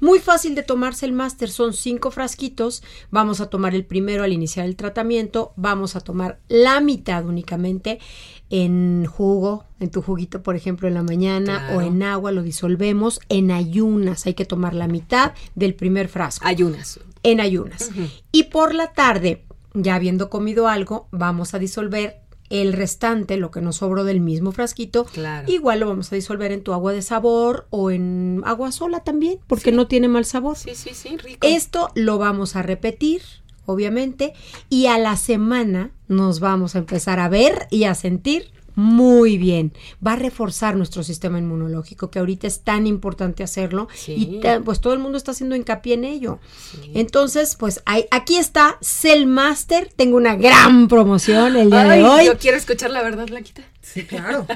[0.00, 4.32] Muy fácil de tomarse el máster, son cinco frasquitos, vamos a tomar el primero al
[4.32, 7.98] iniciar el tratamiento, vamos a tomar la mitad únicamente
[8.50, 13.20] en jugo, en tu juguito, por ejemplo, en la mañana o en agua, lo disolvemos
[13.28, 14.26] en ayunas.
[14.26, 16.46] Hay que tomar la mitad del primer frasco.
[16.46, 17.00] Ayunas.
[17.22, 17.90] En ayunas.
[18.32, 19.44] Y por la tarde,
[19.82, 24.52] ya habiendo comido algo, vamos a disolver el restante, lo que nos sobró del mismo
[24.52, 25.06] frasquito,
[25.46, 29.38] igual lo vamos a disolver en tu agua de sabor o en agua sola también,
[29.46, 30.56] porque no tiene mal sabor.
[30.56, 31.46] Sí, sí, sí, rico.
[31.46, 33.22] Esto lo vamos a repetir,
[33.66, 34.32] obviamente,
[34.70, 39.72] y a la semana nos vamos a empezar a ver y a sentir muy bien.
[40.06, 44.92] Va a reforzar nuestro sistema inmunológico, que ahorita es tan importante hacerlo y pues todo
[44.92, 46.38] el mundo está haciendo hincapié en ello.
[46.94, 49.92] Entonces, pues hay, aquí está Cell Master.
[49.96, 52.26] Tengo una gran promoción el día de hoy.
[52.26, 53.26] Yo quiero escuchar la verdad.
[53.92, 54.46] Sí, claro.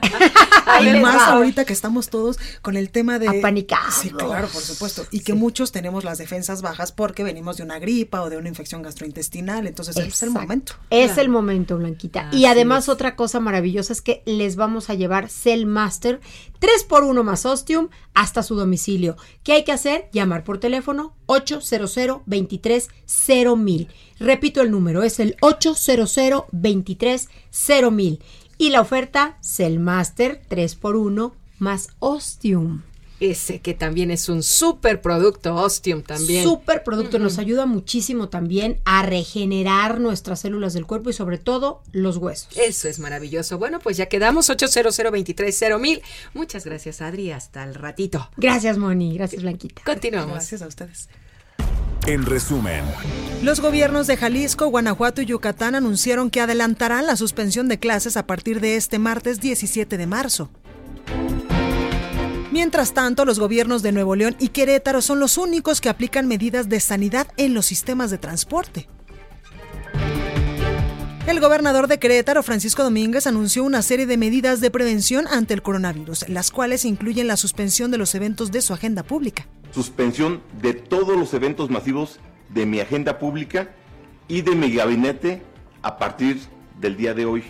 [0.66, 3.28] Además, ahorita que estamos todos con el tema de...
[3.28, 3.94] Apanicados.
[3.94, 5.06] Sí, claro, por supuesto.
[5.10, 8.48] Y que muchos tenemos las defensas bajas porque venimos de una gripa o de una
[8.48, 9.66] infección gastrointestinal.
[9.66, 10.74] Entonces, es el momento.
[10.90, 12.28] Es el momento, Blanquita.
[12.32, 16.20] y además, otra cosa maravillosa es que les vamos a llevar Cell Master
[16.58, 19.16] 3 por 1 más Ostium hasta su domicilio.
[19.42, 20.08] ¿Qué hay que hacer?
[20.12, 22.88] Llamar por teléfono 800 23
[23.56, 23.88] mil.
[24.18, 27.28] Repito el número, es el 800 23
[27.90, 28.20] mil
[28.58, 32.82] y la oferta Cellmaster 3x1 más Ostium.
[33.20, 36.42] Ese que también es un super producto, Ostium también.
[36.42, 41.82] Super producto, nos ayuda muchísimo también a regenerar nuestras células del cuerpo y sobre todo
[41.92, 42.48] los huesos.
[42.56, 43.58] Eso es maravilloso.
[43.58, 44.98] Bueno, pues ya quedamos 800
[45.80, 46.02] mil.
[46.34, 47.30] Muchas gracias, Adri.
[47.30, 48.28] Hasta el ratito.
[48.36, 49.14] Gracias, Moni.
[49.14, 49.82] Gracias, Blanquita.
[49.84, 50.34] Continuamos.
[50.34, 51.08] Gracias a ustedes.
[52.06, 52.84] En resumen,
[53.44, 58.26] los gobiernos de Jalisco, Guanajuato y Yucatán anunciaron que adelantarán la suspensión de clases a
[58.26, 60.50] partir de este martes 17 de marzo.
[62.50, 66.68] Mientras tanto, los gobiernos de Nuevo León y Querétaro son los únicos que aplican medidas
[66.68, 68.88] de sanidad en los sistemas de transporte.
[71.28, 75.62] El gobernador de Querétaro, Francisco Domínguez, anunció una serie de medidas de prevención ante el
[75.62, 80.74] coronavirus, las cuales incluyen la suspensión de los eventos de su agenda pública suspensión de
[80.74, 83.70] todos los eventos masivos de mi agenda pública
[84.28, 85.42] y de mi gabinete
[85.82, 86.40] a partir
[86.80, 87.44] del día de hoy.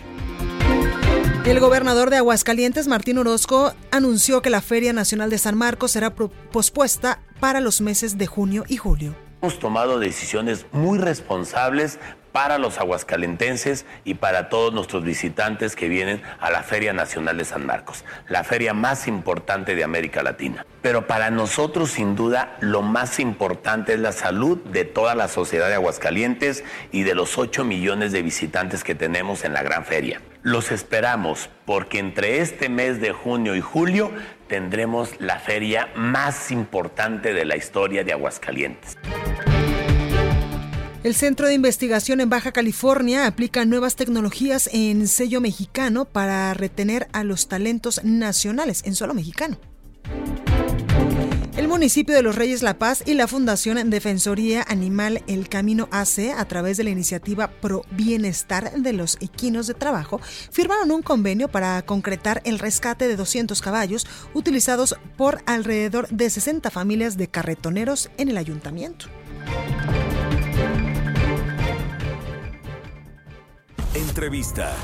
[1.45, 6.15] El gobernador de Aguascalientes, Martín Orozco, anunció que la Feria Nacional de San Marcos será
[6.15, 9.13] pospuesta para los meses de junio y julio.
[9.41, 11.99] Hemos tomado decisiones muy responsables
[12.33, 17.45] para los aguascalentenses y para todos nuestros visitantes que vienen a la Feria Nacional de
[17.45, 20.65] San Marcos, la feria más importante de América Latina.
[20.81, 25.69] Pero para nosotros, sin duda, lo más importante es la salud de toda la sociedad
[25.69, 30.19] de Aguascalientes y de los 8 millones de visitantes que tenemos en la gran feria.
[30.41, 34.11] Los esperamos porque entre este mes de junio y julio
[34.47, 38.97] tendremos la feria más importante de la historia de Aguascalientes.
[41.03, 47.09] El Centro de Investigación en Baja California aplica nuevas tecnologías en sello mexicano para retener
[47.11, 49.59] a los talentos nacionales en solo mexicano.
[51.57, 56.31] El municipio de Los Reyes La Paz y la Fundación Defensoría Animal El Camino AC,
[56.37, 61.49] a través de la iniciativa Pro Bienestar de los Equinos de Trabajo, firmaron un convenio
[61.49, 68.09] para concretar el rescate de 200 caballos utilizados por alrededor de 60 familias de carretoneros
[68.17, 69.07] en el ayuntamiento.
[73.95, 74.75] Entrevista.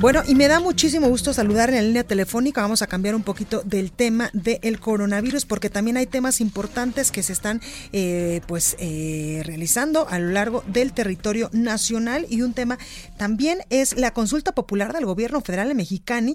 [0.00, 2.60] Bueno, y me da muchísimo gusto saludar en la línea telefónica.
[2.62, 7.22] Vamos a cambiar un poquito del tema del coronavirus porque también hay temas importantes que
[7.22, 7.60] se están
[7.92, 12.78] eh, pues eh, realizando a lo largo del territorio nacional y un tema
[13.16, 16.34] también es la consulta popular del gobierno federal mexicano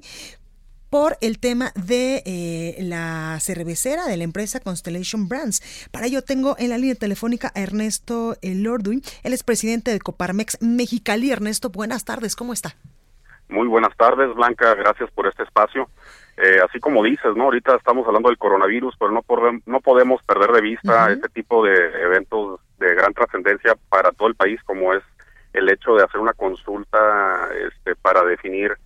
[0.94, 5.90] por el tema de eh, la cervecera de la empresa Constellation Brands.
[5.92, 10.62] Para ello tengo en la línea telefónica a Ernesto Lorduin, él es presidente de Coparmex
[10.62, 11.32] Mexicali.
[11.32, 12.76] Ernesto, buenas tardes, ¿cómo está?
[13.50, 14.76] Muy buenas tardes, Blanca.
[14.76, 15.89] Gracias por este espacio.
[16.38, 17.46] Eh, así como dices, ¿no?
[17.46, 19.24] Ahorita estamos hablando del coronavirus, pero no,
[19.66, 21.74] no podemos perder de vista este tipo de
[22.04, 25.02] eventos de gran trascendencia para todo el país, como es
[25.54, 28.78] el hecho de hacer una consulta este, para definir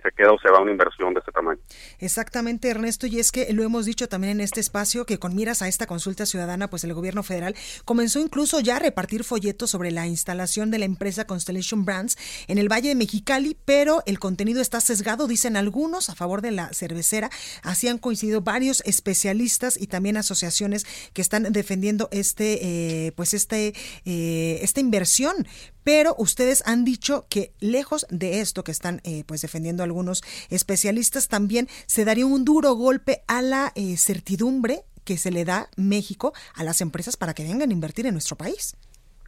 [0.00, 1.60] se queda o se va una inversión de ese tamaño.
[1.98, 5.62] Exactamente, Ernesto, y es que lo hemos dicho también en este espacio que con miras
[5.62, 9.90] a esta consulta ciudadana, pues el gobierno federal comenzó incluso ya a repartir folletos sobre
[9.90, 12.16] la instalación de la empresa Constellation Brands
[12.48, 16.50] en el Valle de Mexicali, pero el contenido está sesgado, dicen algunos, a favor de
[16.50, 17.30] la cervecera.
[17.62, 23.74] Así han coincidido varios especialistas y también asociaciones que están defendiendo este, eh, pues este,
[24.04, 25.46] eh, esta inversión
[25.84, 31.28] pero ustedes han dicho que lejos de esto que están eh, pues defendiendo algunos especialistas,
[31.28, 36.32] también se daría un duro golpe a la eh, certidumbre que se le da México
[36.56, 38.76] a las empresas para que vengan a invertir en nuestro país.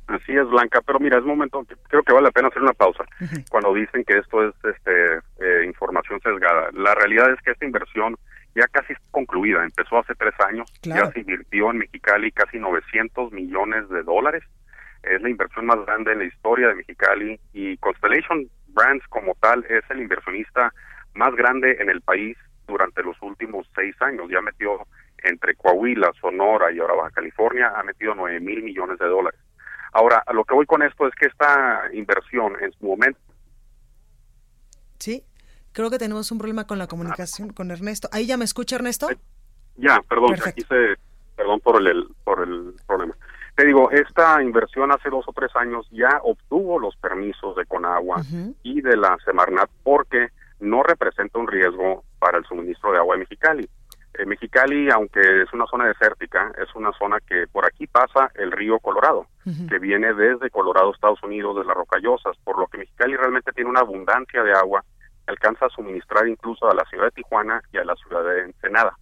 [0.06, 3.04] Así es, Blanca, pero mira, es momento, creo que vale la pena hacer una pausa
[3.50, 6.70] cuando dicen que esto es este, eh, información sesgada.
[6.74, 8.16] La realidad es que esta inversión
[8.54, 13.32] ya casi está concluida, empezó hace tres años, ya se invirtió en Mexicali casi 900
[13.32, 14.44] millones de dólares,
[15.10, 19.64] es la inversión más grande en la historia de Mexicali y Constellation Brands como tal
[19.68, 20.72] es el inversionista
[21.14, 22.36] más grande en el país
[22.66, 24.28] durante los últimos seis años.
[24.30, 24.86] Ya metió
[25.22, 29.40] entre Coahuila, Sonora y ahora Baja California, ha metido nueve mil millones de dólares.
[29.92, 33.18] Ahora, a lo que voy con esto es que esta inversión en su momento...
[34.98, 35.24] Sí,
[35.72, 38.08] creo que tenemos un problema con la comunicación con Ernesto.
[38.12, 39.08] ¿Ahí ya me escucha Ernesto?
[39.76, 40.96] Ya, perdón, aquí se,
[41.34, 43.14] perdón por el, por el problema.
[43.56, 48.20] Te digo, esta inversión hace dos o tres años ya obtuvo los permisos de Conagua
[48.62, 50.28] y de la Semarnat porque
[50.60, 53.68] no representa un riesgo para el suministro de agua de Mexicali.
[54.12, 58.52] Eh, Mexicali, aunque es una zona desértica, es una zona que por aquí pasa el
[58.52, 59.26] río Colorado,
[59.68, 63.70] que viene desde Colorado, Estados Unidos, de las Rocallosas, por lo que Mexicali realmente tiene
[63.70, 64.84] una abundancia de agua
[65.26, 68.96] alcanza a suministrar incluso a la ciudad de Tijuana y a la ciudad de Ensenada.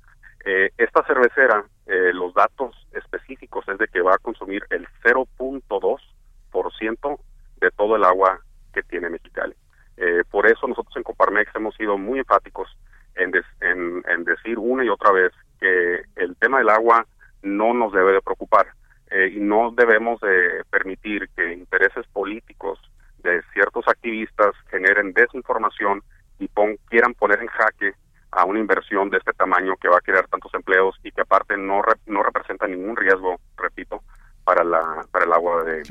[0.45, 7.19] Eh, esta cervecera, eh, los datos específicos es de que va a consumir el 0.2%
[7.61, 8.41] de todo el agua
[8.75, 9.55] que tiene Mexicali.
[9.97, 12.69] Eh, por eso nosotros en Coparmex hemos sido muy enfáticos
[13.15, 17.07] en, en, decir una y otra vez que el tema del agua
[17.43, 18.67] no nos debe de preocupar
[19.31, 22.81] y no debemos de permitir que intereses políticos
[23.23, 26.03] de ciertos activistas generen desinformación
[26.41, 26.49] y
[26.89, 27.95] quieran poner en jaque
[28.35, 31.57] a una inversión de este tamaño que va a crear tantos empleos y que aparte
[31.57, 34.03] no, no representa ningún riesgo, repito,
[34.45, 35.83] para, la, para el agua de.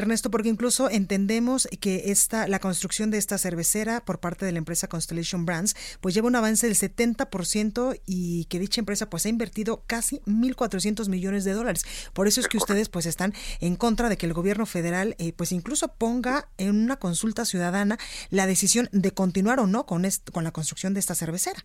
[0.00, 4.58] Ernesto, porque incluso entendemos que esta, la construcción de esta cervecera por parte de la
[4.58, 9.28] empresa Constellation Brands, pues lleva un avance del 70% y que dicha empresa pues ha
[9.28, 12.10] invertido casi 1.400 millones de dólares.
[12.12, 15.32] Por eso es que ustedes pues están en contra de que el gobierno federal eh,
[15.36, 17.98] pues incluso ponga en una consulta ciudadana
[18.30, 21.60] la decisión de continuar o no con, con la construcción de esta cervecera.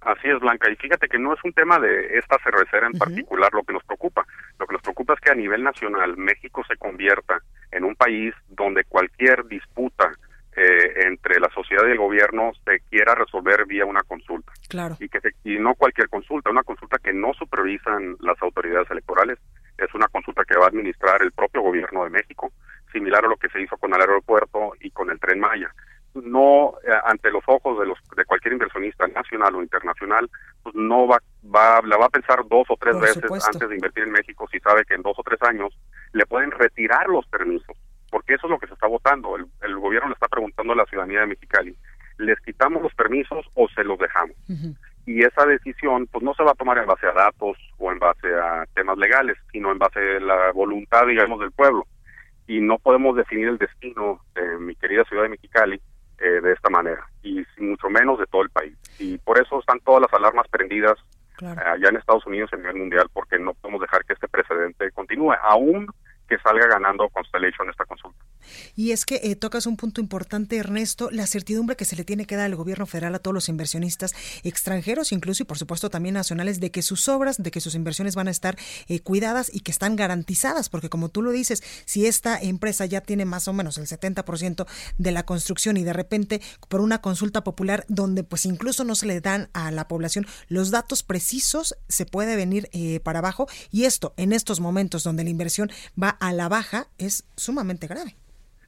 [0.00, 0.70] Así es, Blanca.
[0.70, 3.84] Y fíjate que no es un tema de esta cervecera en particular lo que nos
[3.84, 4.24] preocupa.
[4.58, 7.42] Lo que nos preocupa es que a nivel nacional México se convierta
[7.72, 10.12] en un país donde cualquier disputa
[10.56, 14.52] eh, entre la sociedad y el gobierno se quiera resolver vía una consulta.
[14.68, 14.96] Claro.
[14.98, 19.38] Y, que y no cualquier consulta, una consulta que no supervisan las autoridades electorales,
[19.78, 22.52] es una consulta que va a administrar el propio gobierno de México,
[22.92, 25.72] similar a lo que se hizo con el aeropuerto y con el tren Maya
[26.14, 30.28] no eh, ante los ojos de los de cualquier inversionista nacional o internacional
[30.62, 34.04] pues no va va la va a pensar dos o tres veces antes de invertir
[34.04, 35.72] en México si sabe que en dos o tres años
[36.12, 37.76] le pueden retirar los permisos
[38.10, 39.36] porque eso es lo que se está votando.
[39.36, 41.76] El, el gobierno le está preguntando a la ciudadanía de Mexicali
[42.20, 44.36] les quitamos los permisos o se los dejamos
[45.06, 47.98] y esa decisión pues no se va a tomar en base a datos o en
[47.98, 51.86] base a temas legales sino en base a la voluntad digamos del pueblo.
[52.46, 55.80] Y no podemos definir el destino de mi querida ciudad de Mexicali
[56.18, 58.76] eh, de esta manera y mucho menos de todo el país.
[58.98, 60.98] Y por eso están todas las alarmas prendidas
[61.42, 64.28] eh, allá en Estados Unidos y a nivel mundial porque no podemos dejar que este
[64.28, 65.86] precedente continúe, aún
[66.30, 68.24] que salga ganando Constellation esta consulta.
[68.76, 72.24] Y es que eh, tocas un punto importante, Ernesto, la certidumbre que se le tiene
[72.24, 74.14] que dar al gobierno federal a todos los inversionistas
[74.44, 78.14] extranjeros, incluso y por supuesto también nacionales, de que sus obras, de que sus inversiones
[78.14, 78.56] van a estar
[78.88, 83.00] eh, cuidadas y que están garantizadas, porque como tú lo dices, si esta empresa ya
[83.00, 84.66] tiene más o menos el 70%
[84.98, 89.06] de la construcción y de repente por una consulta popular donde pues incluso no se
[89.06, 93.84] le dan a la población los datos precisos, se puede venir eh, para abajo y
[93.84, 95.70] esto en estos momentos donde la inversión
[96.00, 98.14] va a la baja es sumamente grave.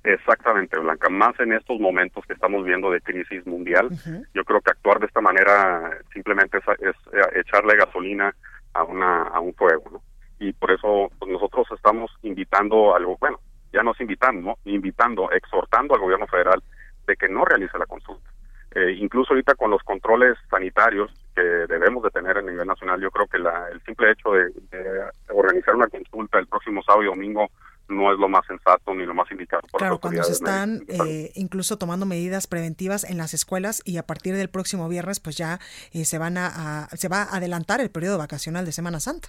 [0.05, 1.09] Exactamente, Blanca.
[1.09, 3.89] Más en estos momentos que estamos viendo de crisis mundial,
[4.35, 6.65] yo creo que actuar de esta manera simplemente es,
[7.13, 8.35] eh, echarle gasolina
[8.75, 10.03] a, una, a un fuego, ¿no?
[10.41, 13.39] Y por eso pues, nosotros estamos invitando algo, bueno,
[13.73, 14.59] ya nos invitando, ¿no?
[14.65, 16.61] invitando, exhortando al gobierno federal
[17.07, 18.32] de que no realice la consulta.
[18.75, 23.11] Eh, incluso ahorita con los controles sanitarios que debemos de tener a nivel nacional, yo
[23.11, 27.07] creo que la, el simple hecho de, de organizar una consulta el próximo sábado y
[27.07, 27.51] domingo
[27.89, 29.63] no es lo más sensato ni lo más indicado.
[29.73, 34.35] claro, cuando se están eh, incluso tomando medidas preventivas en las escuelas y a partir
[34.35, 35.59] del próximo viernes pues ya
[35.93, 39.29] eh, se van a, se va a adelantar el periodo vacacional de Semana Santa.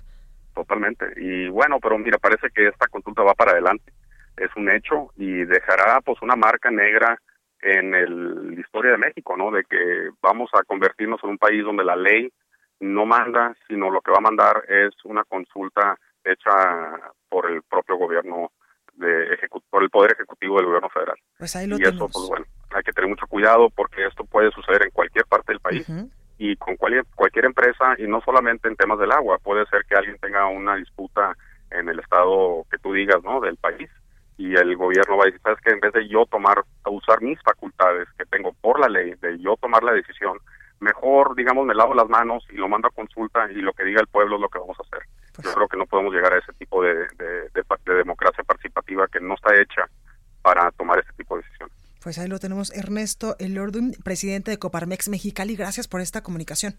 [0.55, 1.05] Totalmente.
[1.17, 3.91] Y bueno, pero mira, parece que esta consulta va para adelante.
[4.37, 7.19] Es un hecho y dejará pues una marca negra
[7.63, 9.51] en el, la historia de México, ¿no?
[9.51, 12.31] De que vamos a convertirnos en un país donde la ley
[12.79, 16.51] no manda, sino lo que va a mandar es una consulta hecha
[17.29, 18.51] por el propio gobierno
[18.95, 19.37] de
[19.69, 21.15] por el poder ejecutivo del gobierno federal.
[21.37, 24.51] Pues ahí lo y eso, pues bueno, hay que tener mucho cuidado porque esto puede
[24.51, 25.87] suceder en cualquier parte del país
[26.37, 29.39] y con cualquier, cualquier empresa y no solamente en temas del agua.
[29.39, 31.35] Puede ser que alguien tenga una disputa
[31.71, 33.39] en el estado que tú digas, ¿no?
[33.39, 33.89] Del país
[34.37, 37.41] y el gobierno va a decir, sabes que en vez de yo tomar, usar mis
[37.41, 40.39] facultades que tengo por la ley, de yo tomar la decisión,
[40.79, 44.01] mejor, digamos, me lavo las manos y lo mando a consulta y lo que diga
[44.01, 45.07] el pueblo es lo que vamos a hacer.
[45.43, 49.33] Yo creo que no podemos llegar a ese tipo de, de, democracia participativa que no
[49.33, 49.89] está hecha
[50.41, 51.75] para tomar ese tipo de decisiones.
[52.03, 55.55] Pues ahí lo tenemos, Ernesto Elordum, presidente de Coparmex Mexicali.
[55.55, 56.75] Gracias por esta comunicación.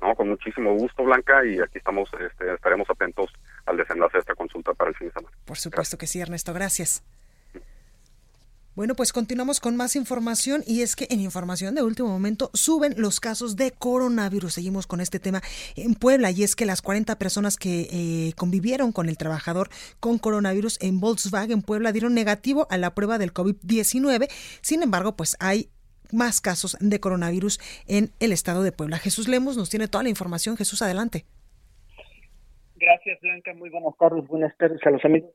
[0.00, 3.30] No, con muchísimo gusto, Blanca, y aquí estamos, este, estaremos atentos
[3.66, 5.36] al desenlace de esta consulta para el fin de semana.
[5.44, 7.02] Por supuesto que sí, Ernesto, gracias.
[8.74, 12.94] Bueno, pues continuamos con más información y es que en información de último momento suben
[12.96, 14.54] los casos de coronavirus.
[14.54, 15.42] Seguimos con este tema
[15.76, 19.68] en Puebla y es que las 40 personas que eh, convivieron con el trabajador
[20.00, 24.30] con coronavirus en Volkswagen Puebla dieron negativo a la prueba del COVID-19.
[24.62, 25.68] Sin embargo, pues hay
[26.10, 28.98] más casos de coronavirus en el estado de Puebla.
[28.98, 30.56] Jesús Lemos nos tiene toda la información.
[30.56, 31.26] Jesús, adelante.
[32.82, 33.54] Gracias, Blanca.
[33.54, 34.26] Muy buenas tardes.
[34.26, 35.30] Buenas tardes a los amigos.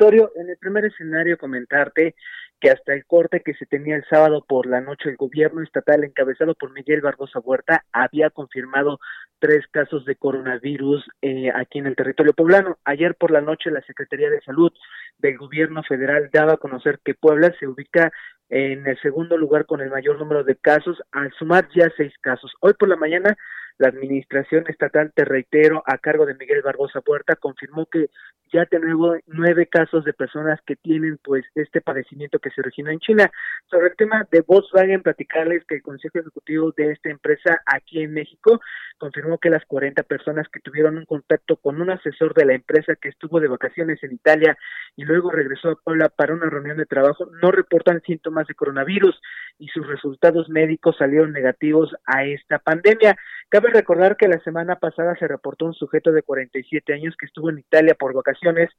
[0.00, 2.14] En el primer escenario, comentarte
[2.60, 6.02] que hasta el corte que se tenía el sábado por la noche el gobierno estatal
[6.02, 8.98] encabezado por Miguel Barbosa Huerta había confirmado
[9.38, 12.78] tres casos de coronavirus eh, aquí en el territorio poblano.
[12.84, 14.72] Ayer por la noche la Secretaría de Salud
[15.18, 18.12] del gobierno federal daba a conocer que Puebla se ubica
[18.48, 22.52] en el segundo lugar con el mayor número de casos, al sumar ya seis casos.
[22.60, 23.36] Hoy por la mañana
[23.78, 28.10] la administración estatal, te reitero, a cargo de Miguel Barbosa Puerta, confirmó que
[28.52, 32.98] ya tenemos nueve casos de personas que tienen pues este padecimiento que se originó en
[32.98, 33.30] China.
[33.70, 38.14] Sobre el tema de Volkswagen, platicarles que el Consejo Ejecutivo de esta empresa aquí en
[38.14, 38.60] México
[38.96, 42.96] confirmó que las 40 personas que tuvieron un contacto con un asesor de la empresa
[42.96, 44.56] que estuvo de vacaciones en Italia
[44.96, 49.20] y luego regresó a Puebla para una reunión de trabajo no reportan síntomas de coronavirus
[49.58, 53.16] y sus resultados médicos salieron negativos a esta pandemia.
[53.48, 57.50] Cabe recordar que la semana pasada se reportó un sujeto de 47 años que estuvo
[57.50, 58.70] en Italia por vacaciones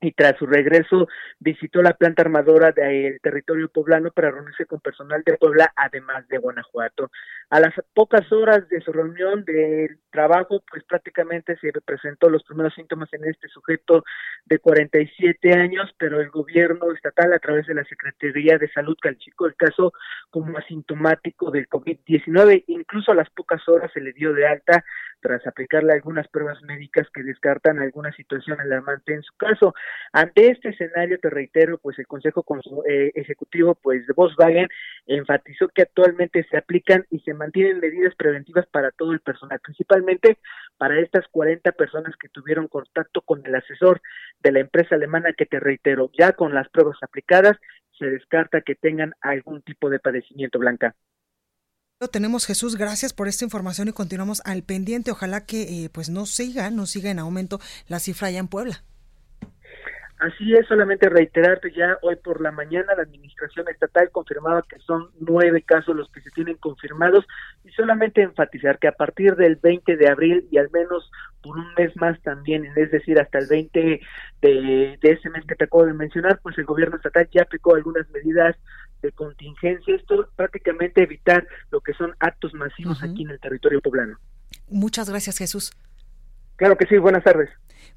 [0.00, 5.22] y tras su regreso visitó la planta armadora del territorio poblano para reunirse con personal
[5.24, 7.10] de Puebla, además de Guanajuato.
[7.50, 12.74] A las pocas horas de su reunión de trabajo, pues prácticamente se presentó los primeros
[12.74, 14.04] síntomas en este sujeto
[14.44, 19.46] de 47 años, pero el gobierno estatal a través de la Secretaría de Salud calificó
[19.46, 19.92] el caso
[20.30, 22.64] como asintomático del COVID-19.
[22.66, 24.84] Incluso a las pocas horas se le dio de alta
[25.20, 29.74] tras aplicarle algunas pruebas médicas que descartan alguna situación alarmante en su caso.
[30.12, 32.44] Ante este escenario, te reitero, pues el Consejo
[32.88, 34.68] eh, Ejecutivo pues de Volkswagen
[35.06, 40.38] enfatizó que actualmente se aplican y se mantienen medidas preventivas para todo el personal, principalmente
[40.76, 44.00] para estas 40 personas que tuvieron contacto con el asesor
[44.40, 47.56] de la empresa alemana que te reitero, ya con las pruebas aplicadas
[47.98, 50.94] se descarta que tengan algún tipo de padecimiento blanca
[52.08, 55.10] tenemos Jesús, gracias por esta información y continuamos al pendiente.
[55.10, 58.84] Ojalá que eh, pues no siga, no siga en aumento la cifra allá en Puebla.
[60.18, 65.10] Así es, solamente reiterarte ya hoy por la mañana la administración estatal confirmaba que son
[65.18, 67.26] nueve casos los que se tienen confirmados
[67.64, 71.10] y solamente enfatizar que a partir del 20 de abril y al menos
[71.42, 74.00] por un mes más también, es decir, hasta el 20
[74.40, 77.74] de, de ese mes que te acabo de mencionar, pues el gobierno estatal ya aplicó
[77.74, 78.56] algunas medidas
[79.02, 84.16] de contingencia, esto prácticamente evitar lo que son actos masivos aquí en el territorio poblano.
[84.68, 85.72] Muchas gracias, Jesús.
[86.56, 87.50] Claro que sí, buenas tardes.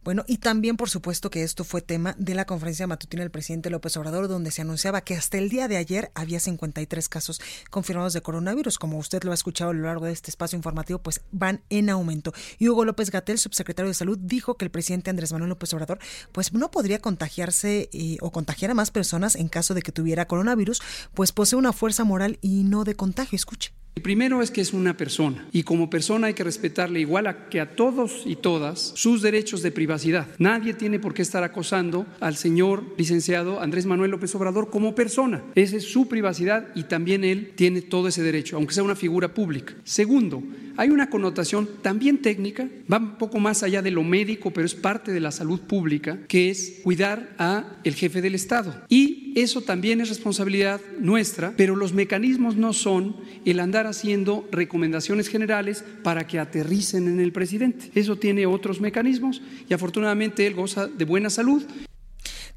[0.03, 3.69] Bueno, y también por supuesto que esto fue tema de la conferencia matutina del presidente
[3.69, 8.13] López Obrador, donde se anunciaba que hasta el día de ayer había 53 casos confirmados
[8.13, 8.79] de coronavirus.
[8.79, 11.89] Como usted lo ha escuchado a lo largo de este espacio informativo, pues van en
[11.89, 12.33] aumento.
[12.57, 15.99] Y Hugo López Gatel, subsecretario de Salud, dijo que el presidente Andrés Manuel López Obrador,
[16.31, 20.27] pues no podría contagiarse eh, o contagiar a más personas en caso de que tuviera
[20.27, 20.81] coronavirus,
[21.13, 23.35] pues posee una fuerza moral y no de contagio.
[23.35, 23.73] Escuche.
[23.97, 27.59] El primero es que es una persona y como persona hay que respetarle igual que
[27.59, 30.27] a todos y todas sus derechos de privacidad.
[30.37, 35.41] Nadie tiene por qué estar acosando al señor licenciado Andrés Manuel López Obrador como persona.
[35.55, 39.33] Esa es su privacidad y también él tiene todo ese derecho, aunque sea una figura
[39.33, 39.73] pública.
[39.83, 40.43] Segundo,
[40.77, 44.75] hay una connotación también técnica, va un poco más allá de lo médico, pero es
[44.75, 48.73] parte de la salud pública, que es cuidar a el jefe del Estado.
[48.87, 53.15] Y eso también es responsabilidad nuestra, pero los mecanismos no son
[53.45, 57.91] el andar haciendo recomendaciones generales para que aterricen en el presidente.
[57.95, 61.63] Eso tiene otros mecanismos y afortunadamente él goza de buena salud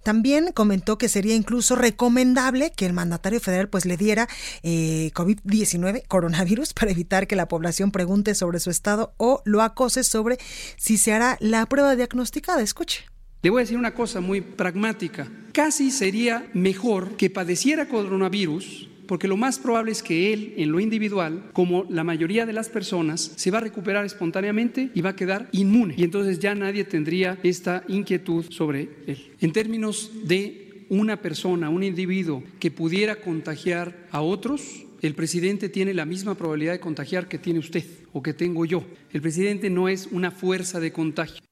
[0.02, 4.28] también comentó que sería incluso recomendable que el mandatario federal pues le diera
[4.62, 10.04] eh, COVID-19, coronavirus, para evitar que la población pregunte sobre su estado o lo acose
[10.04, 10.38] sobre
[10.76, 12.62] si se hará la prueba diagnosticada.
[12.62, 13.04] Escuche.
[13.42, 15.26] Le voy a decir una cosa muy pragmática.
[15.52, 20.78] Casi sería mejor que padeciera coronavirus porque lo más probable es que él, en lo
[20.78, 25.16] individual, como la mayoría de las personas, se va a recuperar espontáneamente y va a
[25.16, 25.94] quedar inmune.
[25.96, 29.32] Y entonces ya nadie tendría esta inquietud sobre él.
[29.40, 35.92] En términos de una persona, un individuo que pudiera contagiar a otros, el presidente tiene
[35.92, 37.82] la misma probabilidad de contagiar que tiene usted
[38.12, 38.84] o que tengo yo.
[39.12, 41.42] El presidente no es una fuerza de contagio.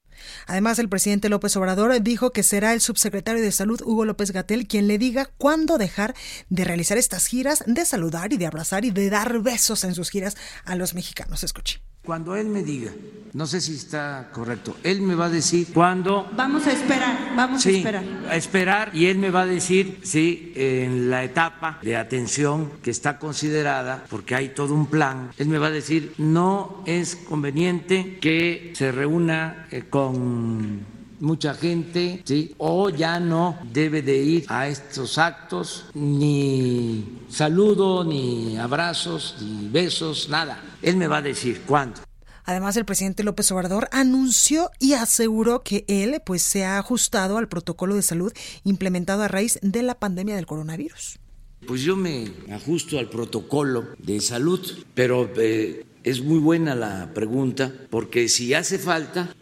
[0.47, 4.67] Además, el presidente López Obrador dijo que será el subsecretario de Salud, Hugo López Gatel,
[4.67, 6.15] quien le diga cuándo dejar
[6.49, 10.11] de realizar estas giras, de saludar y de abrazar y de dar besos en sus
[10.11, 11.45] giras a los mexicanos.
[11.45, 11.81] Escuche.
[12.09, 12.91] Cuando él me diga,
[13.35, 16.27] no sé si está correcto, él me va a decir cuándo.
[16.35, 18.03] Vamos a esperar, vamos a esperar.
[18.31, 22.91] A esperar y él me va a decir si en la etapa de atención que
[22.91, 28.17] está considerada, porque hay todo un plan, él me va a decir no es conveniente
[28.23, 30.81] que se reúna eh, con
[31.21, 32.55] mucha gente, ¿sí?
[32.59, 40.29] o ya no debe de ir a estos actos, ni saludo, ni abrazos, ni besos,
[40.29, 40.63] nada.
[40.83, 42.01] Él me va a decir cuándo.
[42.45, 47.47] Además, el presidente López Obrador anunció y aseguró que él pues se ha ajustado al
[47.47, 48.33] protocolo de salud
[48.65, 51.19] implementado a raíz de la pandemia del coronavirus.
[51.67, 54.61] Pues yo me ajusto al protocolo de salud,
[54.95, 59.35] pero eh, es muy buena la pregunta porque si hace falta,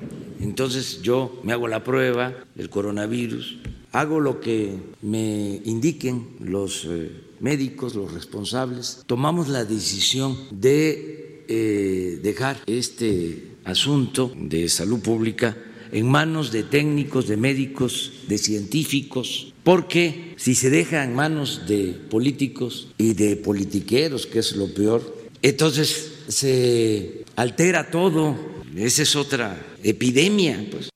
[0.46, 3.58] entonces yo me hago la prueba del coronavirus,
[3.92, 12.20] hago lo que me indiquen los eh, médicos, los responsables, tomamos la decisión de eh,
[12.22, 15.56] dejar este asunto de salud pública
[15.90, 21.98] en manos de técnicos, de médicos, de científicos, porque si se deja en manos de
[22.08, 25.02] políticos y de politiqueros, que es lo peor,
[25.42, 28.54] entonces se altera todo.
[28.76, 29.56] Esa es otra
[29.90, 30.90] epidemia, pues.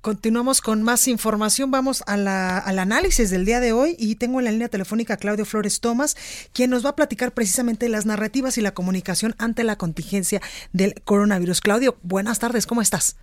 [0.00, 1.70] Continuamos con más información.
[1.70, 5.14] Vamos a la, al análisis del día de hoy y tengo en la línea telefónica
[5.14, 6.14] a Claudio Flores Tomás,
[6.52, 10.42] quien nos va a platicar precisamente las narrativas y la comunicación ante la contingencia
[10.74, 11.62] del coronavirus.
[11.62, 13.16] Claudio, buenas tardes, ¿cómo estás?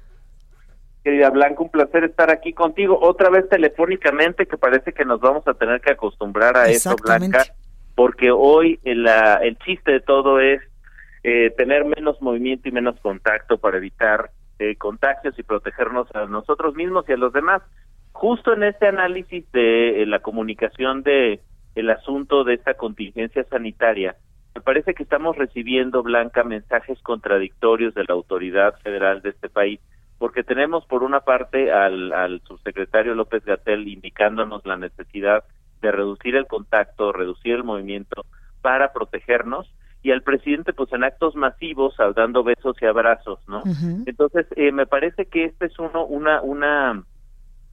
[1.03, 5.47] Querida Blanca, un placer estar aquí contigo otra vez telefónicamente, que parece que nos vamos
[5.47, 7.45] a tener que acostumbrar a eso, Blanca,
[7.95, 9.07] porque hoy el,
[9.41, 10.61] el chiste de todo es
[11.23, 16.75] eh, tener menos movimiento y menos contacto para evitar eh, contagios y protegernos a nosotros
[16.75, 17.61] mismos y a los demás.
[18.11, 21.41] Justo en este análisis de eh, la comunicación de
[21.75, 24.17] el asunto de esta contingencia sanitaria,
[24.53, 29.79] me parece que estamos recibiendo, Blanca, mensajes contradictorios de la autoridad federal de este país
[30.21, 35.43] porque tenemos por una parte al, al subsecretario López Gatel indicándonos la necesidad
[35.81, 38.25] de reducir el contacto, reducir el movimiento
[38.61, 39.71] para protegernos
[40.03, 43.63] y al presidente pues en actos masivos dando besos y abrazos, ¿no?
[44.05, 47.03] Entonces eh, me parece que este es uno una una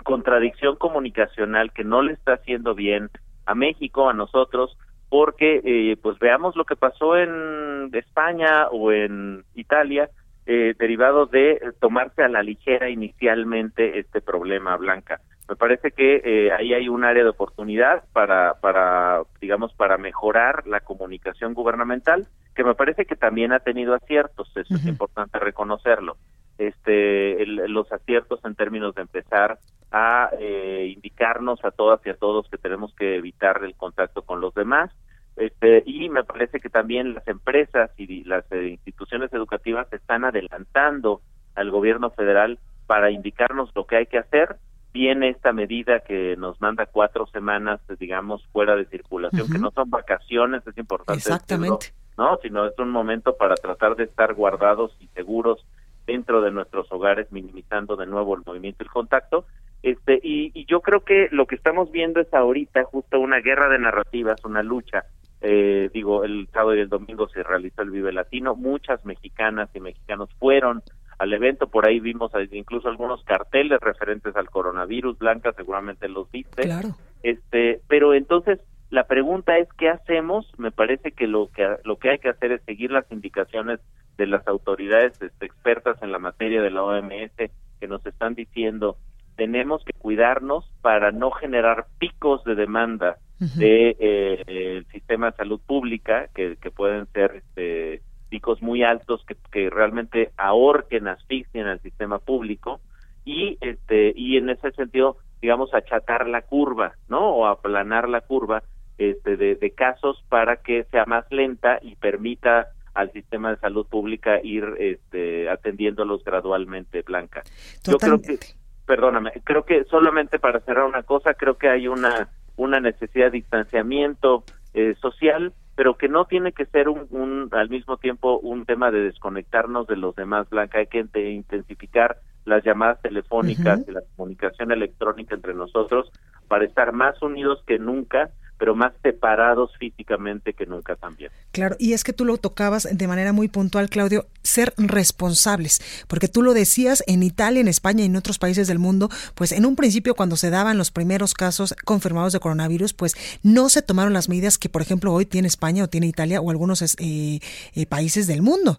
[0.04, 3.10] contradicción comunicacional que no le está haciendo bien
[3.46, 4.76] a México, a nosotros,
[5.08, 10.10] porque eh, pues veamos lo que pasó en España o en Italia,
[10.46, 15.20] eh, derivado de tomarse a la ligera inicialmente este problema, Blanca.
[15.48, 20.66] Me parece que eh, ahí hay un área de oportunidad para, para, digamos, para mejorar
[20.66, 26.16] la comunicación gubernamental, que me parece que también ha tenido aciertos, eso es importante reconocerlo.
[26.58, 29.58] Este, los aciertos en términos de empezar
[29.90, 34.40] a eh, indicarnos a todas y a todos que tenemos que evitar el contacto con
[34.40, 34.90] los demás,
[35.36, 41.22] este, y me parece que también las empresas y las eh, instituciones educativas están adelantando
[41.54, 44.56] al gobierno federal para indicarnos lo que hay que hacer
[44.92, 49.90] viene esta medida que nos manda cuatro semanas, digamos, fuera de circulación, que no son
[49.90, 51.92] vacaciones, es importante Exactamente.
[52.16, 52.38] ¿no?
[52.42, 55.64] Sino es un momento para tratar de estar guardados y seguros
[56.06, 59.44] dentro de nuestros hogares, minimizando de nuevo el movimiento y el contacto.
[59.82, 63.68] Este, y, y yo creo que lo que estamos viendo es ahorita justo una guerra
[63.68, 65.04] de narrativas, una lucha.
[65.40, 69.80] Eh, digo, el sábado y el domingo se realizó el Vive Latino, muchas mexicanas y
[69.80, 70.82] mexicanos fueron
[71.18, 71.68] al evento.
[71.68, 75.18] Por ahí vimos incluso algunos carteles referentes al coronavirus.
[75.18, 76.62] Blanca, seguramente los viste.
[76.62, 76.90] Claro.
[77.22, 78.60] Este, pero entonces
[78.90, 80.50] la pregunta es qué hacemos.
[80.58, 83.80] Me parece que lo que lo que hay que hacer es seguir las indicaciones
[84.16, 87.32] de las autoridades este, expertas en la materia de la OMS
[87.80, 88.96] que nos están diciendo
[89.38, 95.60] tenemos que cuidarnos para no generar picos de demanda de eh, el sistema de salud
[95.64, 101.80] pública que, que pueden ser este, picos muy altos que, que realmente ahorquen, asfixien al
[101.80, 102.80] sistema público
[103.24, 107.30] y este y en ese sentido digamos achatar la curva, ¿no?
[107.30, 108.62] O aplanar la curva
[108.96, 113.86] este de, de casos para que sea más lenta y permita al sistema de salud
[113.86, 117.42] pública ir este atendiéndolos gradualmente, Blanca.
[117.84, 118.38] Yo creo que
[118.86, 123.38] perdóname, creo que solamente para cerrar una cosa, creo que hay una una necesidad de
[123.38, 128.90] distanciamiento eh, social pero que no tiene que ser un, al mismo tiempo un tema
[128.90, 134.72] de desconectarnos de los demás, Blanca, hay que intensificar las llamadas telefónicas y la comunicación
[134.72, 136.10] electrónica entre nosotros
[136.48, 141.30] para estar más unidos que nunca pero más separados físicamente que nunca también.
[141.52, 146.28] Claro, y es que tú lo tocabas de manera muy puntual, Claudio, ser responsables, porque
[146.28, 149.64] tú lo decías en Italia, en España y en otros países del mundo, pues en
[149.64, 154.12] un principio cuando se daban los primeros casos confirmados de coronavirus, pues no se tomaron
[154.12, 157.40] las medidas que, por ejemplo, hoy tiene España o tiene Italia o algunos eh,
[157.74, 158.78] eh, países del mundo.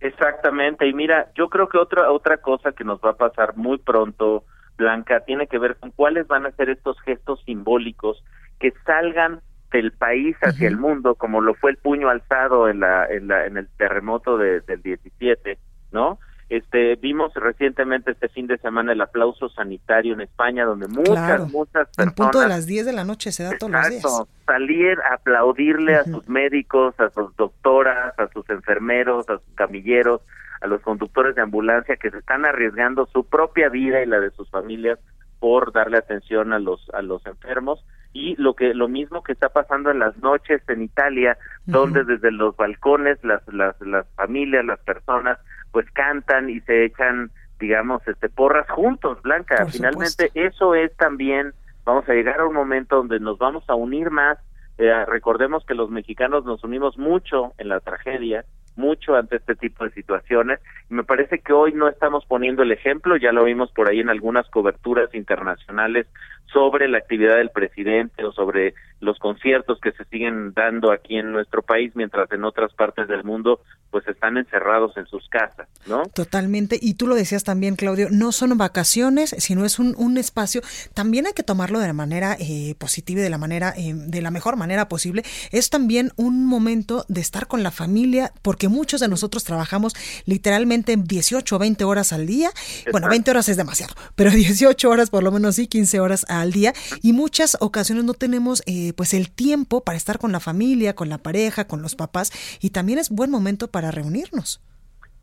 [0.00, 3.78] Exactamente, y mira, yo creo que otra otra cosa que nos va a pasar muy
[3.78, 4.44] pronto,
[4.76, 8.22] Blanca, tiene que ver con cuáles van a ser estos gestos simbólicos
[8.58, 9.40] que salgan
[9.74, 13.44] del país hacia el mundo, como lo fue el puño alzado en la en, la,
[13.46, 15.58] en el terremoto de, del 17,
[15.90, 16.18] ¿no?
[16.48, 21.88] Este vimos recientemente este fin de semana el aplauso sanitario en España, donde muchas muchas
[21.88, 24.02] personas en punto de las 10 de la noche se da todos los días.
[24.46, 30.20] Salir a aplaudirle a sus médicos, a sus doctoras, a sus enfermeros, a sus camilleros,
[30.60, 34.30] a los conductores de ambulancia que se están arriesgando su propia vida y la de
[34.30, 35.00] sus familias
[35.40, 37.84] por darle atención a los a los enfermos
[38.14, 41.36] y lo que lo mismo que está pasando en las noches en Italia
[41.66, 45.38] donde desde los balcones las, las las familias las personas
[45.72, 49.66] pues cantan y se echan digamos este porras juntos Blanca.
[49.66, 51.52] Finalmente eso es también
[51.84, 54.38] vamos a llegar a un momento donde nos vamos a unir más.
[54.78, 58.44] Eh, recordemos que los mexicanos nos unimos mucho en la tragedia
[58.76, 60.60] mucho ante este tipo de situaciones.
[60.90, 64.00] Y me parece que hoy no estamos poniendo el ejemplo, ya lo vimos por ahí
[64.00, 66.06] en algunas coberturas internacionales
[66.52, 68.74] sobre la actividad del presidente o sobre
[69.04, 73.24] los conciertos que se siguen dando aquí en nuestro país, mientras en otras partes del
[73.24, 73.60] mundo
[73.94, 76.02] pues están encerrados en sus casas, ¿no?
[76.06, 80.62] Totalmente, y tú lo decías también, Claudio, no son vacaciones, sino es un, un espacio,
[80.94, 84.20] también hay que tomarlo de la manera eh, positiva y de la manera, eh, de
[84.20, 89.00] la mejor manera posible, es también un momento de estar con la familia, porque muchos
[89.00, 89.94] de nosotros trabajamos
[90.26, 92.50] literalmente 18 o 20 horas al día,
[92.90, 96.50] bueno, 20 horas es demasiado, pero 18 horas por lo menos sí, 15 horas al
[96.50, 100.94] día, y muchas ocasiones no tenemos eh, pues el tiempo para estar con la familia,
[100.94, 104.60] con la pareja, con los papás, y también es buen momento para reunirnos.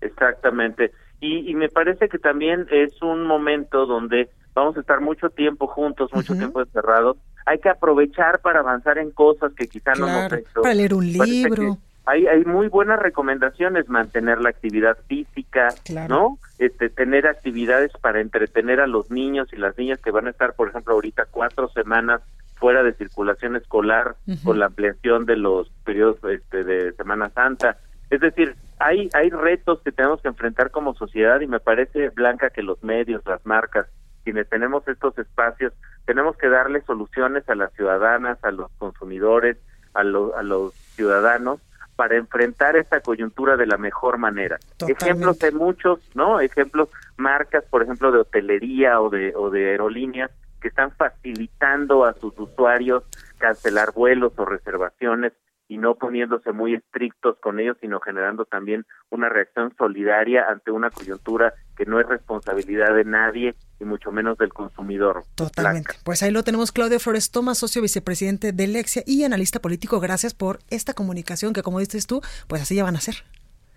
[0.01, 0.91] Exactamente.
[1.19, 5.67] Y, y me parece que también es un momento donde vamos a estar mucho tiempo
[5.67, 7.17] juntos, mucho tiempo encerrados.
[7.45, 10.61] Hay que aprovechar para avanzar en cosas que quizá no hemos hecho.
[10.61, 11.77] Para leer un libro.
[12.05, 15.69] Hay, hay muy buenas recomendaciones, mantener la actividad física,
[16.09, 16.39] ¿no?
[16.57, 20.53] Este, tener actividades para entretener a los niños y las niñas que van a estar,
[20.55, 22.21] por ejemplo, ahorita cuatro semanas
[22.61, 27.77] fuera de circulación escolar con la ampliación de los periodos este, de Semana Santa.
[28.11, 32.51] Es decir, hay, hay retos que tenemos que enfrentar como sociedad y me parece, Blanca,
[32.51, 33.87] que los medios, las marcas,
[34.23, 35.73] quienes tenemos estos espacios,
[36.05, 39.57] tenemos que darle soluciones a las ciudadanas, a los consumidores,
[39.95, 41.59] a, a los ciudadanos,
[41.95, 44.59] para enfrentar esta coyuntura de la mejor manera.
[44.87, 46.39] Ejemplos de muchos, ¿no?
[46.39, 50.29] Ejemplos, marcas, por ejemplo, de hotelería o de, o de aerolíneas
[50.61, 53.03] que están facilitando a sus usuarios
[53.37, 55.33] cancelar vuelos o reservaciones
[55.67, 60.89] y no poniéndose muy estrictos con ellos, sino generando también una reacción solidaria ante una
[60.89, 65.23] coyuntura que no es responsabilidad de nadie y mucho menos del consumidor.
[65.35, 65.93] Totalmente.
[66.03, 70.01] Pues ahí lo tenemos, Claudio Flores Tomás, socio vicepresidente de Lexia y analista político.
[70.01, 73.15] Gracias por esta comunicación que, como dices tú, pues así ya van a ser.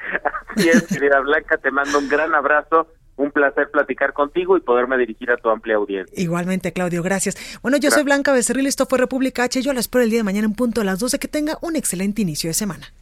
[0.57, 4.99] Así es, querida Blanca, te mando un gran abrazo un placer platicar contigo y poderme
[4.99, 6.21] dirigir a tu amplia audiencia.
[6.21, 7.37] Igualmente, Claudio, gracias.
[7.63, 9.63] Bueno, yo soy Blanca Becerril, esto fue República H.
[9.63, 11.19] Yo la espero el día de mañana en punto a las 12.
[11.19, 12.93] Que tenga un excelente inicio de semana.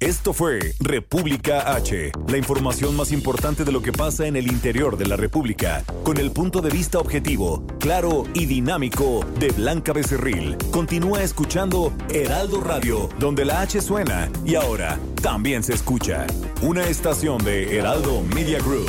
[0.00, 4.96] Esto fue República H, la información más importante de lo que pasa en el interior
[4.96, 10.56] de la República, con el punto de vista objetivo, claro y dinámico de Blanca Becerril.
[10.70, 16.28] Continúa escuchando Heraldo Radio, donde la H suena y ahora también se escucha.
[16.62, 18.88] Una estación de Heraldo Media Group.